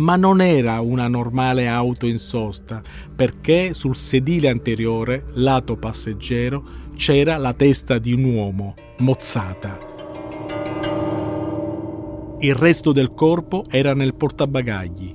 ma 0.00 0.16
non 0.16 0.40
era 0.40 0.80
una 0.80 1.08
normale 1.08 1.68
auto 1.68 2.06
in 2.06 2.18
sosta, 2.18 2.82
perché 3.14 3.74
sul 3.74 3.94
sedile 3.94 4.48
anteriore, 4.48 5.26
lato 5.34 5.76
passeggero, 5.76 6.64
c'era 6.96 7.36
la 7.36 7.52
testa 7.52 7.98
di 7.98 8.12
un 8.12 8.24
uomo, 8.24 8.74
mozzata. 8.98 9.78
Il 12.40 12.54
resto 12.54 12.92
del 12.92 13.12
corpo 13.12 13.66
era 13.68 13.92
nel 13.92 14.14
portabagagli. 14.14 15.14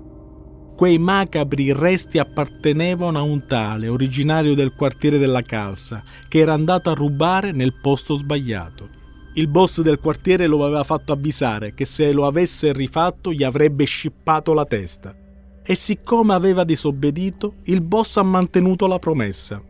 Quei 0.76 1.00
macabri 1.00 1.74
resti 1.74 2.19
appartenevano 2.19 3.17
a 3.17 3.24
un 3.24 3.48
tale, 3.48 3.88
originario 3.88 4.54
del 4.54 4.76
quartiere 4.76 5.17
della 5.17 5.41
Calza, 5.41 6.04
che 6.28 6.39
era 6.39 6.54
andato 6.54 6.91
a 6.91 6.93
rubare 6.93 7.52
nel 7.52 7.74
posto 7.82 8.13
sbagliato. 8.13 8.94
Il 9.38 9.48
boss 9.50 9.82
del 9.82 10.00
quartiere 10.00 10.48
lo 10.48 10.63
aveva 10.63 10.86
fatto 10.86 11.12
avvisare 11.12 11.74
che 11.74 11.84
se 11.84 12.13
lo 12.13 12.26
avesse 12.26 12.71
rifatto 12.71 13.34
gli 13.34 13.43
avrebbe 13.43 13.84
scippato 13.84 14.54
la 14.54 14.65
testa. 14.65 15.13
E 15.62 15.76
siccome 15.76 16.34
aveva 16.34 16.63
disobbedito, 16.63 17.56
il 17.63 17.82
boss 17.82 18.15
ha 18.15 18.24
mantenuto 18.24 18.88
la 18.88 18.98
promessa. 18.98 19.62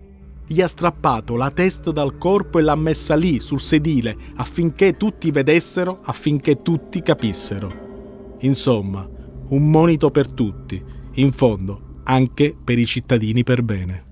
Gli 0.45 0.61
ha 0.61 0.67
strappato 0.67 1.35
la 1.35 1.49
testa 1.49 1.91
dal 1.91 2.17
corpo 2.19 2.59
e 2.59 2.61
l'ha 2.61 2.75
messa 2.75 3.15
lì, 3.15 3.39
sul 3.39 3.59
sedile, 3.59 4.15
affinché 4.35 4.97
tutti 4.97 5.31
vedessero, 5.31 5.99
affinché 6.03 6.61
tutti 6.61 7.01
capissero. 7.01 8.35
Insomma, 8.41 9.09
un 9.47 9.69
monito 9.69 10.11
per 10.11 10.27
tutti, 10.27 10.83
in 11.13 11.31
fondo 11.31 11.85
anche 12.03 12.55
per 12.61 12.77
i 12.77 12.85
cittadini 12.85 13.43
per 13.43 13.63
bene. 13.63 14.03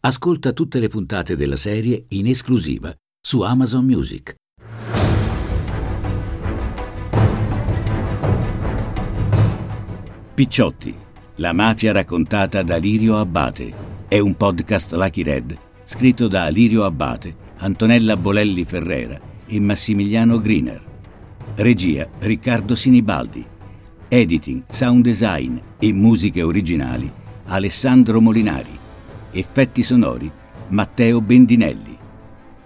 Ascolta 0.00 0.52
tutte 0.52 0.78
le 0.78 0.88
puntate 0.88 1.34
della 1.34 1.56
serie 1.56 2.04
in 2.10 2.28
esclusiva 2.28 2.94
su 3.20 3.40
Amazon 3.40 3.84
Music. 3.84 4.34
Picciotti, 10.34 10.94
la 11.36 11.52
mafia 11.52 11.92
raccontata 11.92 12.62
da 12.62 12.78
Lirio 12.78 13.18
Abbate. 13.18 13.74
È 14.08 14.18
un 14.18 14.34
podcast 14.34 14.94
Lucky 14.94 15.22
Red, 15.22 15.58
scritto 15.84 16.26
da 16.26 16.48
Lirio 16.48 16.84
Abbate, 16.84 17.36
Antonella 17.58 18.16
Bolelli 18.16 18.64
Ferrera 18.64 19.20
e 19.46 19.60
Massimiliano 19.60 20.40
Griner. 20.40 20.82
Regia 21.56 22.08
Riccardo 22.20 22.74
Sinibaldi. 22.74 23.44
Editing, 24.08 24.62
sound 24.70 25.04
design 25.04 25.58
e 25.78 25.92
musiche 25.92 26.40
originali 26.40 27.12
Alessandro 27.48 28.18
Molinari. 28.22 28.78
Effetti 29.32 29.82
sonori 29.82 30.32
Matteo 30.68 31.20
Bendinelli. 31.20 31.98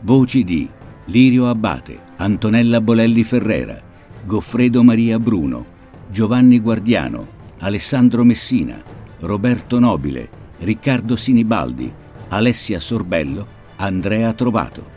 Voci 0.03 0.45
di 0.45 0.69
Lirio 1.07 1.49
Abbate, 1.49 1.99
Antonella 2.19 2.81
Bolelli 2.81 3.25
Ferrera, 3.25 3.77
Goffredo 4.25 4.85
Maria 4.85 5.19
Bruno, 5.19 5.67
Giovanni 6.09 6.61
Guardiano, 6.61 7.35
Alessandro 7.67 8.23
Messina, 8.23 8.81
Roberto 9.23 9.81
Nobile, 9.81 10.29
Riccardo 10.59 11.17
Sinibaldi, 11.17 11.93
Alessia 12.29 12.79
Sorbello, 12.79 13.45
Andrea 13.79 14.33
Trovato. 14.35 14.96